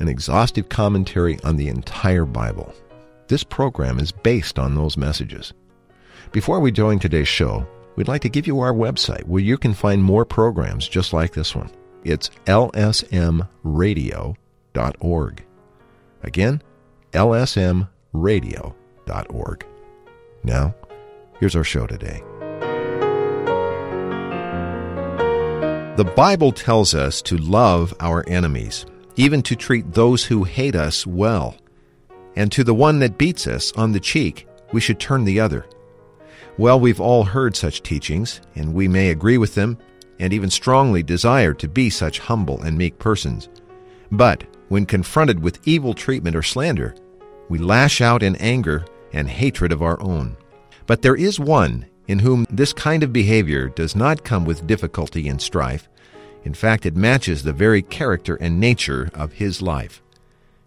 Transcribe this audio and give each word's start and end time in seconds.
an 0.00 0.08
exhaustive 0.08 0.68
commentary 0.68 1.38
on 1.44 1.56
the 1.56 1.68
entire 1.68 2.24
Bible. 2.24 2.74
This 3.28 3.44
program 3.44 3.98
is 3.98 4.12
based 4.12 4.58
on 4.58 4.74
those 4.74 4.96
messages. 4.96 5.52
Before 6.32 6.60
we 6.60 6.72
join 6.72 6.98
today's 6.98 7.28
show, 7.28 7.66
we'd 7.96 8.08
like 8.08 8.22
to 8.22 8.28
give 8.28 8.46
you 8.46 8.60
our 8.60 8.72
website 8.72 9.24
where 9.24 9.42
you 9.42 9.56
can 9.56 9.72
find 9.72 10.02
more 10.02 10.24
programs 10.24 10.88
just 10.88 11.12
like 11.12 11.32
this 11.32 11.54
one. 11.54 11.70
It's 12.02 12.30
lsmradio.org. 12.46 15.44
Again, 16.22 16.62
lsmradio.org. 17.12 19.66
Now, 20.42 20.74
here's 21.38 21.56
our 21.56 21.64
show 21.64 21.86
today. 21.86 22.22
The 25.96 26.12
Bible 26.16 26.50
tells 26.50 26.94
us 26.94 27.22
to 27.22 27.36
love 27.36 27.94
our 28.00 28.24
enemies 28.26 28.84
even 29.16 29.42
to 29.42 29.56
treat 29.56 29.92
those 29.92 30.24
who 30.24 30.44
hate 30.44 30.74
us 30.74 31.06
well. 31.06 31.56
And 32.36 32.50
to 32.52 32.64
the 32.64 32.74
one 32.74 32.98
that 32.98 33.18
beats 33.18 33.46
us 33.46 33.72
on 33.72 33.92
the 33.92 34.00
cheek, 34.00 34.48
we 34.72 34.80
should 34.80 34.98
turn 34.98 35.24
the 35.24 35.40
other. 35.40 35.66
Well, 36.58 36.78
we've 36.78 37.00
all 37.00 37.24
heard 37.24 37.56
such 37.56 37.82
teachings, 37.82 38.40
and 38.54 38.74
we 38.74 38.88
may 38.88 39.10
agree 39.10 39.38
with 39.38 39.54
them, 39.54 39.78
and 40.18 40.32
even 40.32 40.50
strongly 40.50 41.02
desire 41.02 41.52
to 41.54 41.68
be 41.68 41.90
such 41.90 42.20
humble 42.20 42.62
and 42.62 42.78
meek 42.78 42.98
persons. 42.98 43.48
But 44.10 44.44
when 44.68 44.86
confronted 44.86 45.42
with 45.42 45.66
evil 45.66 45.94
treatment 45.94 46.36
or 46.36 46.42
slander, 46.42 46.94
we 47.48 47.58
lash 47.58 48.00
out 48.00 48.22
in 48.22 48.36
anger 48.36 48.84
and 49.12 49.28
hatred 49.28 49.72
of 49.72 49.82
our 49.82 50.00
own. 50.00 50.36
But 50.86 51.02
there 51.02 51.16
is 51.16 51.40
one 51.40 51.86
in 52.08 52.18
whom 52.18 52.46
this 52.50 52.72
kind 52.72 53.02
of 53.02 53.12
behavior 53.12 53.68
does 53.68 53.96
not 53.96 54.24
come 54.24 54.44
with 54.44 54.66
difficulty 54.66 55.28
and 55.28 55.40
strife, 55.40 55.88
in 56.44 56.52
fact, 56.52 56.84
it 56.84 56.94
matches 56.94 57.42
the 57.42 57.54
very 57.54 57.80
character 57.80 58.36
and 58.36 58.60
nature 58.60 59.10
of 59.14 59.32
his 59.32 59.62
life. 59.62 60.02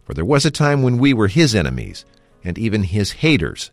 For 0.06 0.16
there 0.16 0.26
was 0.26 0.46
a 0.46 0.52
time 0.52 0.82
when 0.82 0.98
we 0.98 1.14
were 1.14 1.28
his 1.28 1.54
enemies, 1.54 2.04
and 2.44 2.58
even 2.58 2.84
his 2.84 3.12
haters. 3.14 3.70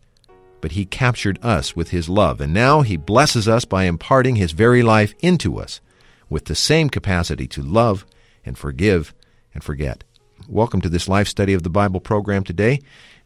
But 0.61 0.72
he 0.72 0.84
captured 0.84 1.38
us 1.42 1.74
with 1.74 1.91
his 1.91 2.08
love, 2.08 2.42
and 2.42 2.52
now 2.52 2.83
he 2.83 2.98
blesses 2.98 3.48
us 3.48 3.64
by 3.64 3.84
imparting 3.84 4.36
his 4.36 4.52
very 4.52 4.83
life 4.83 5.14
into 5.20 5.58
us, 5.58 5.80
with 6.28 6.44
the 6.44 6.55
same 6.55 6.90
capacity 6.90 7.46
to 7.48 7.62
love 7.62 8.05
and 8.45 8.58
forgive 8.58 9.14
and 9.55 9.64
forget. 9.64 10.05
Welcome 10.46 10.83
to 10.83 10.90
this 10.90 11.08
life 11.08 11.29
study 11.29 11.55
of 11.55 11.62
the 11.62 11.70
Bible 11.70 12.00
program 12.00 12.45
today. 12.45 12.80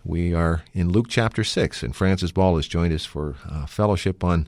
We 0.04 0.34
are 0.34 0.62
in 0.72 0.90
Luke 0.90 1.06
chapter 1.08 1.42
6, 1.42 1.82
and 1.82 1.96
Francis 1.96 2.30
Ball 2.30 2.56
has 2.56 2.68
joined 2.68 2.92
us 2.92 3.04
for 3.04 3.34
uh, 3.50 3.66
fellowship 3.66 4.22
on 4.22 4.46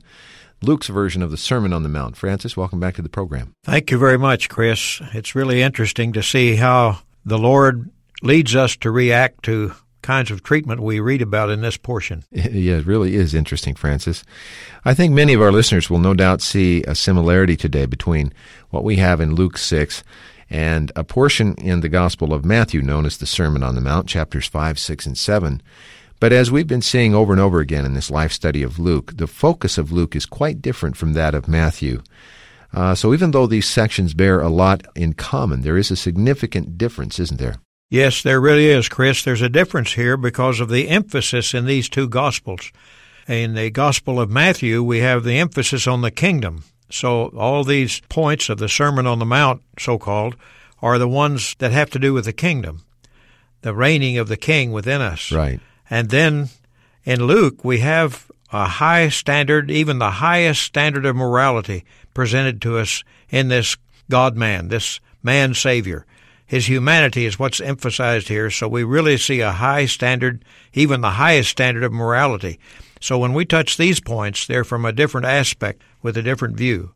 Luke's 0.61 0.87
version 0.87 1.21
of 1.21 1.31
the 1.31 1.37
Sermon 1.37 1.73
on 1.73 1.83
the 1.83 1.89
Mount. 1.89 2.15
Francis, 2.15 2.55
welcome 2.55 2.79
back 2.79 2.95
to 2.95 3.01
the 3.01 3.09
program. 3.09 3.53
Thank 3.63 3.89
you 3.91 3.97
very 3.97 4.17
much, 4.17 4.49
Chris. 4.49 5.01
It's 5.13 5.35
really 5.35 5.61
interesting 5.61 6.13
to 6.13 6.21
see 6.23 6.55
how 6.55 6.99
the 7.25 7.39
Lord 7.39 7.89
leads 8.21 8.55
us 8.55 8.75
to 8.77 8.91
react 8.91 9.43
to 9.43 9.73
kinds 10.01 10.31
of 10.31 10.43
treatment 10.43 10.81
we 10.81 10.99
read 10.99 11.21
about 11.21 11.49
in 11.49 11.61
this 11.61 11.77
portion. 11.77 12.23
Yeah, 12.31 12.77
it 12.77 12.85
really 12.85 13.15
is 13.15 13.33
interesting, 13.33 13.75
Francis. 13.75 14.23
I 14.83 14.93
think 14.93 15.13
many 15.13 15.33
of 15.33 15.41
our 15.41 15.51
listeners 15.51 15.89
will 15.89 15.99
no 15.99 16.13
doubt 16.13 16.41
see 16.41 16.83
a 16.83 16.95
similarity 16.95 17.55
today 17.55 17.85
between 17.85 18.33
what 18.71 18.83
we 18.83 18.97
have 18.97 19.21
in 19.21 19.35
Luke 19.35 19.57
6 19.57 20.03
and 20.49 20.91
a 20.95 21.03
portion 21.03 21.55
in 21.55 21.79
the 21.79 21.89
Gospel 21.89 22.33
of 22.33 22.43
Matthew 22.43 22.81
known 22.81 23.05
as 23.05 23.17
the 23.17 23.25
Sermon 23.25 23.63
on 23.63 23.75
the 23.75 23.81
Mount, 23.81 24.07
chapters 24.07 24.47
5, 24.47 24.77
6, 24.77 25.05
and 25.05 25.17
7. 25.17 25.61
But 26.21 26.31
as 26.31 26.51
we've 26.51 26.67
been 26.67 26.83
seeing 26.83 27.15
over 27.15 27.33
and 27.33 27.41
over 27.41 27.59
again 27.61 27.83
in 27.83 27.95
this 27.95 28.11
life 28.11 28.31
study 28.31 28.61
of 28.61 28.77
Luke, 28.77 29.17
the 29.17 29.25
focus 29.25 29.79
of 29.79 29.91
Luke 29.91 30.15
is 30.15 30.27
quite 30.27 30.61
different 30.61 30.95
from 30.95 31.13
that 31.13 31.33
of 31.33 31.47
Matthew. 31.47 32.03
Uh, 32.71 32.93
so 32.93 33.11
even 33.11 33.31
though 33.31 33.47
these 33.47 33.67
sections 33.67 34.13
bear 34.13 34.39
a 34.39 34.47
lot 34.47 34.85
in 34.95 35.13
common, 35.13 35.61
there 35.61 35.77
is 35.77 35.89
a 35.89 35.95
significant 35.95 36.77
difference, 36.77 37.19
isn't 37.19 37.39
there? 37.39 37.55
Yes, 37.89 38.21
there 38.21 38.39
really 38.39 38.67
is, 38.67 38.87
Chris. 38.87 39.23
There's 39.23 39.41
a 39.41 39.49
difference 39.49 39.93
here 39.93 40.15
because 40.15 40.59
of 40.59 40.69
the 40.69 40.89
emphasis 40.89 41.55
in 41.55 41.65
these 41.65 41.89
two 41.89 42.07
Gospels. 42.07 42.71
In 43.27 43.55
the 43.55 43.71
Gospel 43.71 44.21
of 44.21 44.29
Matthew, 44.29 44.83
we 44.83 44.99
have 44.99 45.23
the 45.23 45.39
emphasis 45.39 45.87
on 45.87 46.01
the 46.01 46.11
kingdom. 46.11 46.65
So 46.91 47.29
all 47.29 47.63
these 47.63 47.99
points 48.09 48.47
of 48.47 48.59
the 48.59 48.69
Sermon 48.69 49.07
on 49.07 49.17
the 49.17 49.25
Mount, 49.25 49.63
so 49.79 49.97
called, 49.97 50.35
are 50.83 50.99
the 50.99 51.09
ones 51.09 51.55
that 51.57 51.71
have 51.71 51.89
to 51.89 51.99
do 51.99 52.13
with 52.13 52.25
the 52.25 52.31
kingdom, 52.31 52.83
the 53.61 53.73
reigning 53.73 54.19
of 54.19 54.27
the 54.27 54.37
king 54.37 54.71
within 54.71 55.01
us. 55.01 55.31
Right. 55.31 55.59
And 55.91 56.09
then 56.09 56.49
in 57.03 57.25
Luke, 57.25 57.63
we 57.65 57.79
have 57.79 58.31
a 58.51 58.65
high 58.65 59.09
standard, 59.09 59.69
even 59.69 59.99
the 59.99 60.09
highest 60.09 60.63
standard 60.63 61.05
of 61.05 61.15
morality 61.15 61.83
presented 62.13 62.61
to 62.61 62.77
us 62.77 63.03
in 63.29 63.49
this 63.49 63.75
God 64.09 64.35
man, 64.35 64.69
this 64.69 64.99
man 65.21 65.53
Savior. 65.53 66.05
His 66.45 66.67
humanity 66.67 67.25
is 67.25 67.37
what's 67.37 67.61
emphasized 67.61 68.29
here, 68.29 68.49
so 68.49 68.67
we 68.67 68.83
really 68.83 69.17
see 69.17 69.41
a 69.41 69.51
high 69.51 69.85
standard, 69.85 70.43
even 70.73 71.01
the 71.01 71.11
highest 71.11 71.49
standard 71.49 71.83
of 71.83 71.93
morality. 71.93 72.59
So 72.99 73.17
when 73.17 73.33
we 73.33 73.45
touch 73.45 73.77
these 73.77 73.99
points, 73.99 74.47
they're 74.47 74.63
from 74.63 74.85
a 74.85 74.91
different 74.91 75.27
aspect 75.27 75.81
with 76.01 76.17
a 76.17 76.21
different 76.21 76.57
view. 76.57 76.93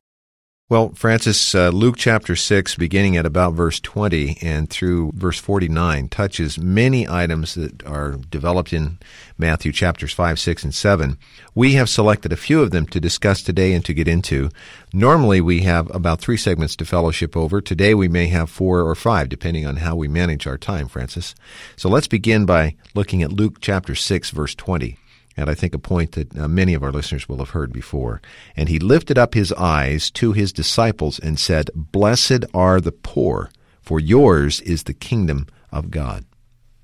Well, 0.67 0.93
Francis, 0.95 1.53
uh, 1.53 1.69
Luke 1.69 1.93
chapter 1.95 2.35
6, 2.35 2.73
beginning 2.73 3.17
at 3.17 3.25
about 3.27 3.53
verse 3.53 3.79
20 3.79 4.39
and 4.41 4.67
through 4.67 5.11
verse 5.13 5.37
49, 5.37 6.09
touches 6.09 6.57
many 6.57 7.07
items 7.07 7.53
that 7.53 7.85
are 7.85 8.13
developed 8.31 8.73
in 8.73 8.97
Matthew 9.37 9.71
chapters 9.71 10.11
5, 10.11 10.39
6, 10.39 10.63
and 10.63 10.73
7. 10.73 11.19
We 11.53 11.73
have 11.73 11.87
selected 11.87 12.33
a 12.33 12.35
few 12.35 12.63
of 12.63 12.71
them 12.71 12.87
to 12.87 12.99
discuss 12.99 13.43
today 13.43 13.73
and 13.73 13.85
to 13.85 13.93
get 13.93 14.07
into. 14.07 14.49
Normally, 14.91 15.39
we 15.39 15.59
have 15.59 15.93
about 15.93 16.19
three 16.19 16.35
segments 16.35 16.75
to 16.77 16.85
fellowship 16.85 17.37
over. 17.37 17.61
Today, 17.61 17.93
we 17.93 18.07
may 18.07 18.25
have 18.29 18.49
four 18.49 18.81
or 18.81 18.95
five, 18.95 19.29
depending 19.29 19.67
on 19.67 19.75
how 19.75 19.95
we 19.95 20.07
manage 20.07 20.47
our 20.47 20.57
time, 20.57 20.87
Francis. 20.87 21.35
So 21.75 21.89
let's 21.89 22.07
begin 22.07 22.47
by 22.47 22.75
looking 22.95 23.21
at 23.21 23.31
Luke 23.31 23.57
chapter 23.61 23.93
6, 23.93 24.31
verse 24.31 24.55
20 24.55 24.97
and 25.38 25.50
I 25.50 25.53
think 25.53 25.73
a 25.75 25.79
point 25.79 26.13
that 26.13 26.38
uh, 26.38 26.47
many 26.47 26.73
of 26.73 26.84
our 26.84 26.91
listeners 26.91 27.28
will 27.28 27.38
have 27.40 27.50
heard 27.50 27.73
before. 27.73 28.22
And 28.56 28.69
he 28.69 28.79
lifted 28.79 29.18
up 29.18 29.34
his 29.34 29.51
eyes 29.53 30.09
to 30.12 30.31
his 30.31 30.53
disciples 30.53 31.19
and 31.19 31.40
said, 31.40 31.69
Blessed 31.75 32.46
are 32.53 32.79
the 32.79 32.94
poor, 32.94 33.51
for 33.81 34.00
yours 34.00 34.62
is 34.62 34.84
the 34.84 34.94
kingdom 34.94 35.47
of 35.72 35.91
God. 35.91 36.25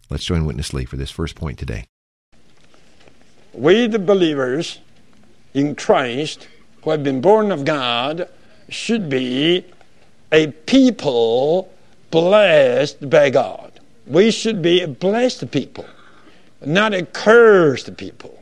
Let's 0.09 0.25
join 0.25 0.45
Witness 0.45 0.73
Lee 0.73 0.85
for 0.85 0.97
this 0.97 1.11
first 1.11 1.35
point 1.35 1.57
today. 1.57 1.85
We, 3.53 3.87
the 3.87 3.99
believers 3.99 4.79
in 5.53 5.75
Christ, 5.75 6.47
who 6.83 6.89
have 6.89 7.03
been 7.03 7.21
born 7.21 7.51
of 7.51 7.63
God, 7.63 8.27
should 8.67 9.09
be 9.09 9.65
a 10.31 10.47
people 10.47 11.71
blessed 12.11 13.09
by 13.09 13.29
God. 13.29 13.79
We 14.07 14.31
should 14.31 14.61
be 14.61 14.81
a 14.81 14.87
blessed 14.87 15.51
people, 15.51 15.85
not 16.65 16.93
a 16.93 17.05
cursed 17.05 17.95
people 17.95 18.40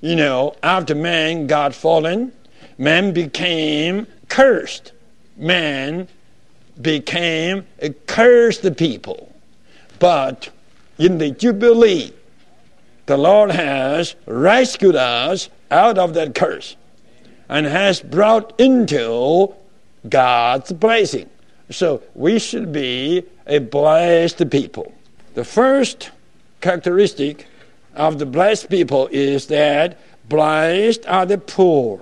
you 0.00 0.16
know, 0.16 0.54
after 0.62 0.94
man 0.94 1.46
got 1.46 1.74
fallen, 1.74 2.32
man 2.76 3.12
became 3.12 4.06
cursed. 4.28 4.92
Man 5.36 6.08
became 6.80 7.66
a 7.80 7.90
cursed 7.90 8.76
people. 8.76 9.32
But 9.98 10.50
in 10.98 11.18
the 11.18 11.30
Jubilee, 11.30 12.12
the 13.06 13.16
Lord 13.16 13.50
has 13.50 14.14
rescued 14.26 14.94
us 14.94 15.48
out 15.70 15.98
of 15.98 16.14
that 16.14 16.34
curse 16.34 16.76
and 17.48 17.66
has 17.66 18.00
brought 18.00 18.58
into 18.60 19.54
God's 20.08 20.72
blessing. 20.72 21.28
So 21.70 22.02
we 22.14 22.38
should 22.38 22.72
be 22.72 23.24
a 23.46 23.58
blessed 23.58 24.50
people. 24.50 24.92
The 25.34 25.44
first 25.44 26.10
characteristic 26.60 27.46
of 27.94 28.18
the 28.18 28.26
blessed 28.26 28.68
people 28.68 29.08
is 29.10 29.46
that 29.46 29.98
Blessed 30.28 31.06
are 31.06 31.24
the 31.24 31.38
poor. 31.38 32.00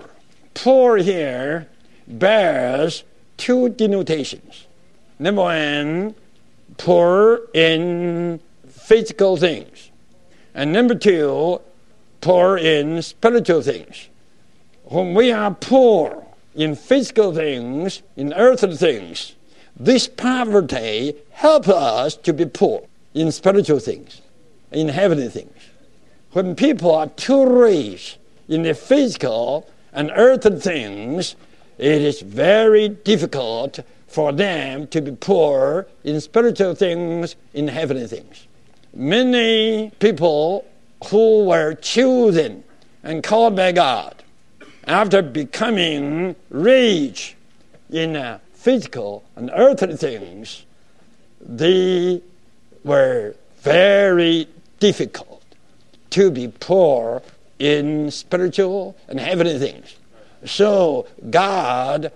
Poor 0.55 0.97
here 0.97 1.69
bears 2.09 3.05
two 3.37 3.69
denotations. 3.69 4.67
Number 5.19 5.43
one, 5.43 6.15
poor 6.77 7.43
in 7.55 8.41
physical 8.69 9.37
things. 9.37 9.91
And 10.55 10.73
number 10.73 10.95
two, 10.95 11.61
poor 12.21 12.57
in 12.59 13.01
spiritual 13.03 13.63
things. 13.63 14.09
When 14.85 15.15
we 15.15 15.31
are 15.31 15.55
poor 15.55 16.27
in 16.55 16.75
physical 16.75 17.33
things, 17.33 18.03
in 18.17 18.33
earthly 18.33 18.77
things, 18.77 19.37
this 19.79 20.09
poverty 20.09 21.15
helps 21.31 21.69
us 21.69 22.17
to 22.17 22.33
be 22.33 22.47
poor 22.47 22.83
in 23.15 23.31
spiritual 23.31 23.79
things, 23.79 24.21
in 24.73 24.89
heavenly 24.89 25.29
things. 25.29 25.56
When 26.37 26.55
people 26.55 26.95
are 26.95 27.07
too 27.07 27.47
rich 27.47 28.19
in 28.47 28.65
the 28.65 28.75
physical 28.75 29.67
and 29.95 30.13
earthly 30.15 30.61
things, 30.61 31.35
it 31.79 32.03
is 32.03 32.21
very 32.21 32.91
difficult 32.91 33.81
for 34.07 34.33
them 34.33 34.87
to 34.89 35.01
be 35.01 35.13
poor 35.13 35.87
in 36.05 36.21
spiritual 36.21 36.75
things, 36.75 37.37
in 37.55 37.69
heavenly 37.69 38.07
things. 38.07 38.49
Many 38.93 39.93
people 39.99 40.67
who 41.07 41.47
were 41.47 41.73
chosen 41.73 42.65
and 43.03 43.25
called 43.25 43.57
by 43.57 43.73
God 43.73 44.23
after 44.87 45.23
becoming 45.23 46.37
rich 46.51 47.35
in 47.89 48.15
uh, 48.15 48.41
physical 48.53 49.25
and 49.37 49.51
earthly 49.55 49.97
things, 49.97 50.67
they 51.41 52.21
were 52.85 53.35
very 53.63 54.47
difficult 54.81 55.36
to 56.17 56.31
be 56.31 56.49
poor 56.49 57.23
in 57.59 58.11
spiritual 58.11 58.97
and 59.07 59.21
heavenly 59.21 59.59
things. 59.59 59.97
So 60.47 61.07
God 61.29 62.11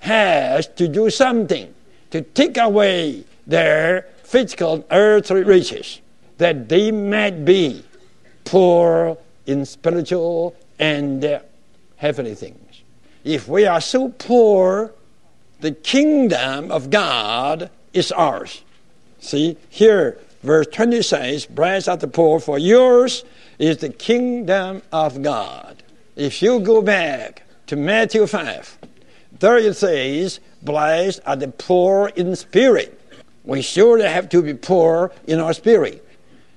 has 0.00 0.66
to 0.76 0.86
do 0.86 1.08
something 1.08 1.72
to 2.10 2.20
take 2.20 2.58
away 2.58 3.24
their 3.46 4.02
physical 4.22 4.84
earthly 4.90 5.44
riches 5.44 6.02
that 6.36 6.68
they 6.68 6.92
might 6.92 7.46
be 7.46 7.82
poor 8.44 9.16
in 9.46 9.64
spiritual 9.64 10.54
and 10.78 11.40
heavenly 11.96 12.34
things. 12.34 12.82
If 13.24 13.48
we 13.48 13.64
are 13.64 13.80
so 13.80 14.10
poor, 14.10 14.92
the 15.60 15.72
kingdom 15.72 16.70
of 16.70 16.90
God 16.90 17.70
is 17.94 18.12
ours. 18.12 18.62
See, 19.20 19.56
here, 19.70 20.18
verse 20.48 20.66
20 20.68 21.02
says, 21.02 21.44
Blessed 21.44 21.90
are 21.90 21.96
the 21.98 22.08
poor, 22.08 22.40
for 22.40 22.58
yours 22.58 23.22
is 23.58 23.76
the 23.76 23.90
kingdom 23.90 24.80
of 24.90 25.22
God. 25.22 25.82
If 26.16 26.40
you 26.40 26.58
go 26.60 26.80
back 26.80 27.42
to 27.66 27.76
Matthew 27.76 28.26
5, 28.26 28.78
there 29.40 29.58
it 29.58 29.76
says, 29.76 30.40
Blessed 30.62 31.20
are 31.26 31.36
the 31.36 31.48
poor 31.48 32.08
in 32.16 32.34
spirit. 32.34 32.98
We 33.44 33.60
surely 33.60 34.06
have 34.06 34.30
to 34.30 34.42
be 34.42 34.54
poor 34.54 35.12
in 35.26 35.38
our 35.38 35.52
spirit. 35.52 36.02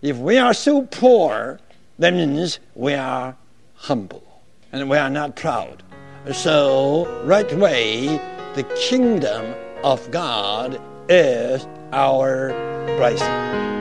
If 0.02 0.18
we 0.18 0.38
are 0.38 0.54
so 0.54 0.84
poor, 0.84 1.60
that 2.00 2.14
means 2.14 2.60
we 2.76 2.94
are 2.94 3.36
humble 3.76 4.42
and 4.72 4.90
we 4.90 4.96
are 4.96 5.10
not 5.10 5.36
proud. 5.36 5.84
So, 6.32 7.24
right 7.26 7.52
away, 7.52 8.08
the 8.56 8.64
kingdom 8.90 9.54
of 9.84 10.10
God 10.12 10.82
is 11.10 11.68
our 11.92 12.52
blessing. 12.98 13.81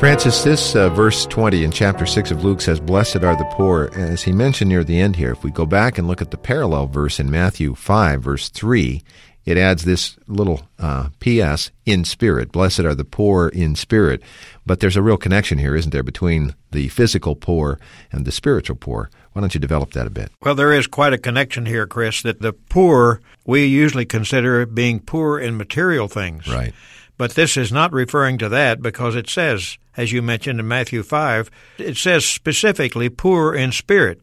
Francis, 0.00 0.42
this 0.42 0.74
uh, 0.74 0.88
verse 0.88 1.26
20 1.26 1.62
in 1.62 1.70
chapter 1.70 2.06
6 2.06 2.30
of 2.30 2.42
Luke 2.42 2.62
says, 2.62 2.80
Blessed 2.80 3.16
are 3.16 3.36
the 3.36 3.44
poor. 3.52 3.90
As 3.92 4.22
he 4.22 4.32
mentioned 4.32 4.70
near 4.70 4.82
the 4.82 4.98
end 4.98 5.16
here, 5.16 5.30
if 5.30 5.44
we 5.44 5.50
go 5.50 5.66
back 5.66 5.98
and 5.98 6.08
look 6.08 6.22
at 6.22 6.30
the 6.30 6.38
parallel 6.38 6.86
verse 6.86 7.20
in 7.20 7.30
Matthew 7.30 7.74
5, 7.74 8.22
verse 8.22 8.48
3, 8.48 9.02
it 9.44 9.58
adds 9.58 9.84
this 9.84 10.16
little 10.26 10.62
uh, 10.78 11.10
P.S. 11.18 11.70
in 11.84 12.06
spirit. 12.06 12.50
Blessed 12.50 12.80
are 12.80 12.94
the 12.94 13.04
poor 13.04 13.48
in 13.48 13.76
spirit. 13.76 14.22
But 14.64 14.80
there's 14.80 14.96
a 14.96 15.02
real 15.02 15.18
connection 15.18 15.58
here, 15.58 15.76
isn't 15.76 15.90
there, 15.90 16.02
between 16.02 16.54
the 16.70 16.88
physical 16.88 17.36
poor 17.36 17.78
and 18.10 18.24
the 18.24 18.32
spiritual 18.32 18.76
poor? 18.76 19.10
Why 19.34 19.40
don't 19.40 19.52
you 19.52 19.60
develop 19.60 19.92
that 19.92 20.06
a 20.06 20.10
bit? 20.10 20.32
Well, 20.40 20.54
there 20.54 20.72
is 20.72 20.86
quite 20.86 21.12
a 21.12 21.18
connection 21.18 21.66
here, 21.66 21.86
Chris, 21.86 22.22
that 22.22 22.40
the 22.40 22.54
poor 22.54 23.20
we 23.44 23.66
usually 23.66 24.06
consider 24.06 24.64
being 24.64 25.00
poor 25.00 25.38
in 25.38 25.58
material 25.58 26.08
things. 26.08 26.48
Right. 26.48 26.72
But 27.18 27.32
this 27.32 27.58
is 27.58 27.70
not 27.70 27.92
referring 27.92 28.38
to 28.38 28.48
that 28.48 28.80
because 28.80 29.14
it 29.14 29.28
says, 29.28 29.76
as 29.96 30.12
you 30.12 30.22
mentioned 30.22 30.60
in 30.60 30.68
Matthew 30.68 31.02
5, 31.02 31.50
it 31.78 31.96
says 31.96 32.24
specifically 32.24 33.08
poor 33.08 33.54
in 33.54 33.72
spirit. 33.72 34.20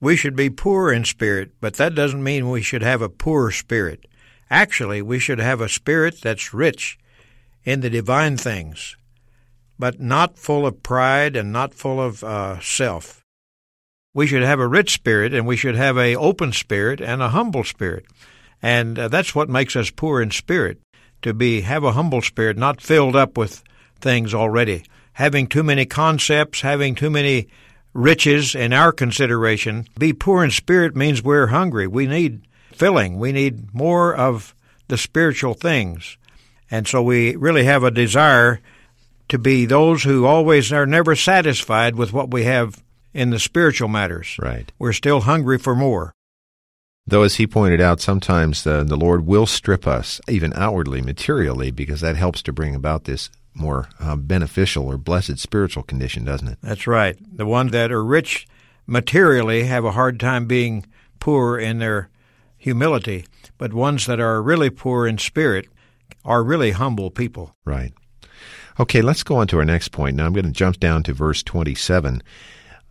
We 0.00 0.16
should 0.16 0.36
be 0.36 0.50
poor 0.50 0.92
in 0.92 1.04
spirit, 1.04 1.52
but 1.60 1.74
that 1.74 1.94
doesn't 1.94 2.22
mean 2.22 2.50
we 2.50 2.62
should 2.62 2.82
have 2.82 3.02
a 3.02 3.08
poor 3.08 3.50
spirit. 3.50 4.06
Actually, 4.50 5.02
we 5.02 5.18
should 5.18 5.38
have 5.38 5.60
a 5.60 5.68
spirit 5.68 6.20
that's 6.20 6.54
rich 6.54 6.98
in 7.64 7.80
the 7.80 7.90
divine 7.90 8.36
things, 8.36 8.96
but 9.78 10.00
not 10.00 10.38
full 10.38 10.66
of 10.66 10.82
pride 10.82 11.36
and 11.36 11.52
not 11.52 11.74
full 11.74 12.00
of 12.00 12.22
uh, 12.22 12.60
self. 12.60 13.22
We 14.12 14.26
should 14.26 14.42
have 14.42 14.60
a 14.60 14.68
rich 14.68 14.92
spirit, 14.92 15.34
and 15.34 15.46
we 15.46 15.56
should 15.56 15.74
have 15.74 15.98
a 15.98 16.16
open 16.16 16.52
spirit 16.52 17.00
and 17.00 17.22
a 17.22 17.30
humble 17.30 17.64
spirit, 17.64 18.06
and 18.62 18.98
uh, 18.98 19.08
that's 19.08 19.34
what 19.34 19.48
makes 19.48 19.74
us 19.74 19.90
poor 19.90 20.20
in 20.22 20.30
spirit 20.30 20.80
to 21.22 21.32
be 21.32 21.62
have 21.62 21.82
a 21.82 21.92
humble 21.92 22.20
spirit, 22.22 22.56
not 22.56 22.80
filled 22.80 23.16
up 23.16 23.36
with 23.36 23.64
things 24.04 24.32
already. 24.32 24.84
Having 25.14 25.48
too 25.48 25.64
many 25.64 25.86
concepts, 25.86 26.60
having 26.60 26.94
too 26.94 27.10
many 27.10 27.48
riches 27.94 28.54
in 28.54 28.72
our 28.72 28.92
consideration. 28.92 29.88
Be 29.98 30.12
poor 30.12 30.44
in 30.44 30.50
spirit 30.50 30.94
means 30.94 31.22
we're 31.22 31.48
hungry. 31.48 31.86
We 31.86 32.06
need 32.06 32.46
filling. 32.72 33.18
We 33.18 33.32
need 33.32 33.74
more 33.74 34.14
of 34.14 34.54
the 34.88 34.98
spiritual 34.98 35.54
things. 35.54 36.18
And 36.70 36.86
so 36.86 37.02
we 37.02 37.34
really 37.36 37.64
have 37.64 37.82
a 37.82 37.90
desire 37.90 38.60
to 39.28 39.38
be 39.38 39.64
those 39.64 40.02
who 40.02 40.26
always 40.26 40.72
are 40.72 40.86
never 40.86 41.16
satisfied 41.16 41.96
with 41.96 42.12
what 42.12 42.30
we 42.30 42.44
have 42.44 42.82
in 43.14 43.30
the 43.30 43.38
spiritual 43.38 43.88
matters. 43.88 44.36
Right. 44.38 44.70
We're 44.78 44.92
still 44.92 45.20
hungry 45.20 45.58
for 45.58 45.74
more. 45.74 46.12
Though, 47.06 47.22
as 47.22 47.36
he 47.36 47.46
pointed 47.46 47.80
out, 47.80 48.00
sometimes 48.00 48.64
the, 48.64 48.82
the 48.82 48.96
Lord 48.96 49.26
will 49.26 49.46
strip 49.46 49.86
us, 49.86 50.20
even 50.28 50.52
outwardly, 50.54 51.02
materially, 51.02 51.70
because 51.70 52.00
that 52.00 52.16
helps 52.16 52.42
to 52.42 52.52
bring 52.52 52.74
about 52.74 53.04
this 53.04 53.30
more 53.54 53.88
uh, 54.00 54.16
beneficial 54.16 54.86
or 54.86 54.98
blessed 54.98 55.38
spiritual 55.38 55.82
condition, 55.82 56.24
doesn't 56.24 56.48
it? 56.48 56.58
That's 56.62 56.86
right. 56.86 57.16
The 57.36 57.46
ones 57.46 57.72
that 57.72 57.92
are 57.92 58.04
rich 58.04 58.46
materially 58.86 59.64
have 59.64 59.84
a 59.84 59.92
hard 59.92 60.20
time 60.20 60.46
being 60.46 60.84
poor 61.20 61.58
in 61.58 61.78
their 61.78 62.10
humility, 62.56 63.26
but 63.58 63.72
ones 63.72 64.06
that 64.06 64.20
are 64.20 64.42
really 64.42 64.70
poor 64.70 65.06
in 65.06 65.18
spirit 65.18 65.68
are 66.24 66.42
really 66.42 66.72
humble 66.72 67.10
people. 67.10 67.54
Right. 67.64 67.92
Okay, 68.78 69.02
let's 69.02 69.22
go 69.22 69.36
on 69.36 69.46
to 69.48 69.58
our 69.58 69.64
next 69.64 69.88
point. 69.88 70.16
Now 70.16 70.26
I'm 70.26 70.32
going 70.32 70.46
to 70.46 70.50
jump 70.50 70.80
down 70.80 71.02
to 71.04 71.12
verse 71.12 71.42
27. 71.42 72.22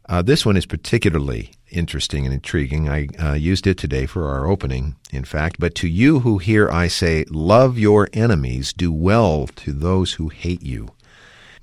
Uh, 0.07 0.21
this 0.21 0.45
one 0.45 0.55
is 0.55 0.65
particularly 0.65 1.51
interesting 1.73 2.25
and 2.25 2.33
intriguing. 2.33 2.87
I 2.87 3.07
uh, 3.21 3.33
used 3.33 3.67
it 3.67 3.77
today 3.77 4.05
for 4.05 4.27
our 4.27 4.47
opening, 4.47 4.95
in 5.11 5.23
fact. 5.23 5.57
But 5.59 5.75
to 5.75 5.87
you 5.87 6.19
who 6.21 6.37
hear, 6.37 6.69
I 6.69 6.87
say, 6.87 7.25
love 7.29 7.77
your 7.77 8.09
enemies, 8.13 8.73
do 8.73 8.91
well 8.91 9.47
to 9.57 9.73
those 9.73 10.13
who 10.13 10.29
hate 10.29 10.63
you. 10.63 10.89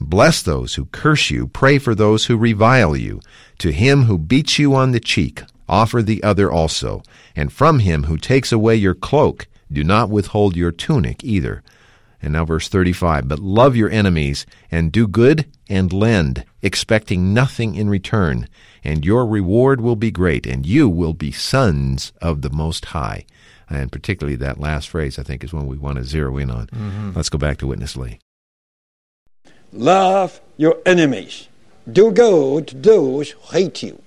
Bless 0.00 0.43
those 0.43 0.75
who 0.75 0.87
curse 0.87 1.31
you, 1.31 1.47
pray 1.47 1.79
for 1.79 1.95
those 1.95 2.26
who 2.26 2.37
revile 2.37 2.97
you. 2.97 3.21
To 3.59 3.71
him 3.71 4.05
who 4.05 4.17
beats 4.17 4.59
you 4.59 4.75
on 4.75 4.93
the 4.93 5.00
cheek, 5.00 5.43
offer 5.69 6.02
the 6.02 6.23
other 6.23 6.50
also. 6.50 7.02
And 7.37 7.52
from 7.52 7.81
him 7.81 8.05
who 8.05 8.17
takes 8.17 8.50
away 8.50 8.76
your 8.76 8.95
cloak, 8.95 9.47
do 9.71 9.85
not 9.85 10.11
withhold 10.11 10.57
your 10.57 10.73
tunic 10.73 11.23
either. 11.23 11.62
And 12.23 12.33
now, 12.33 12.45
verse 12.45 12.69
35 12.69 13.29
But 13.29 13.38
love 13.38 13.76
your 13.76 13.90
enemies, 13.90 14.47
and 14.71 14.93
do 14.93 15.07
good, 15.07 15.47
and 15.69 15.93
lend, 15.93 16.45
expecting 16.62 17.33
nothing 17.35 17.75
in 17.75 17.88
return, 17.88 18.49
and 18.85 19.05
your 19.05 19.26
reward 19.26 19.81
will 19.81 19.97
be 19.97 20.11
great, 20.11 20.47
and 20.47 20.67
you 20.67 20.88
will 20.88 21.12
be 21.12 21.33
sons 21.33 22.12
of 22.21 22.43
the 22.43 22.50
Most 22.50 22.87
High. 22.87 23.25
And 23.69 23.93
particularly 23.93 24.37
that 24.37 24.59
last 24.59 24.88
phrase, 24.88 25.19
I 25.19 25.23
think, 25.23 25.45
is 25.45 25.52
one 25.52 25.67
we 25.67 25.79
want 25.79 25.99
to 25.99 26.05
zero 26.05 26.37
in 26.38 26.50
on. 26.50 26.67
Mm-hmm. 26.67 27.12
Let's 27.14 27.29
go 27.29 27.38
back 27.38 27.59
to 27.59 27.67
Witness 27.67 27.97
Lee. 27.97 28.19
Love 29.73 30.40
your 30.57 30.76
enemies. 30.85 31.47
Do 31.90 32.11
good 32.11 32.69
to 32.69 32.76
those 32.76 33.31
who 33.31 33.40
hate 33.52 33.83
you. 33.83 34.02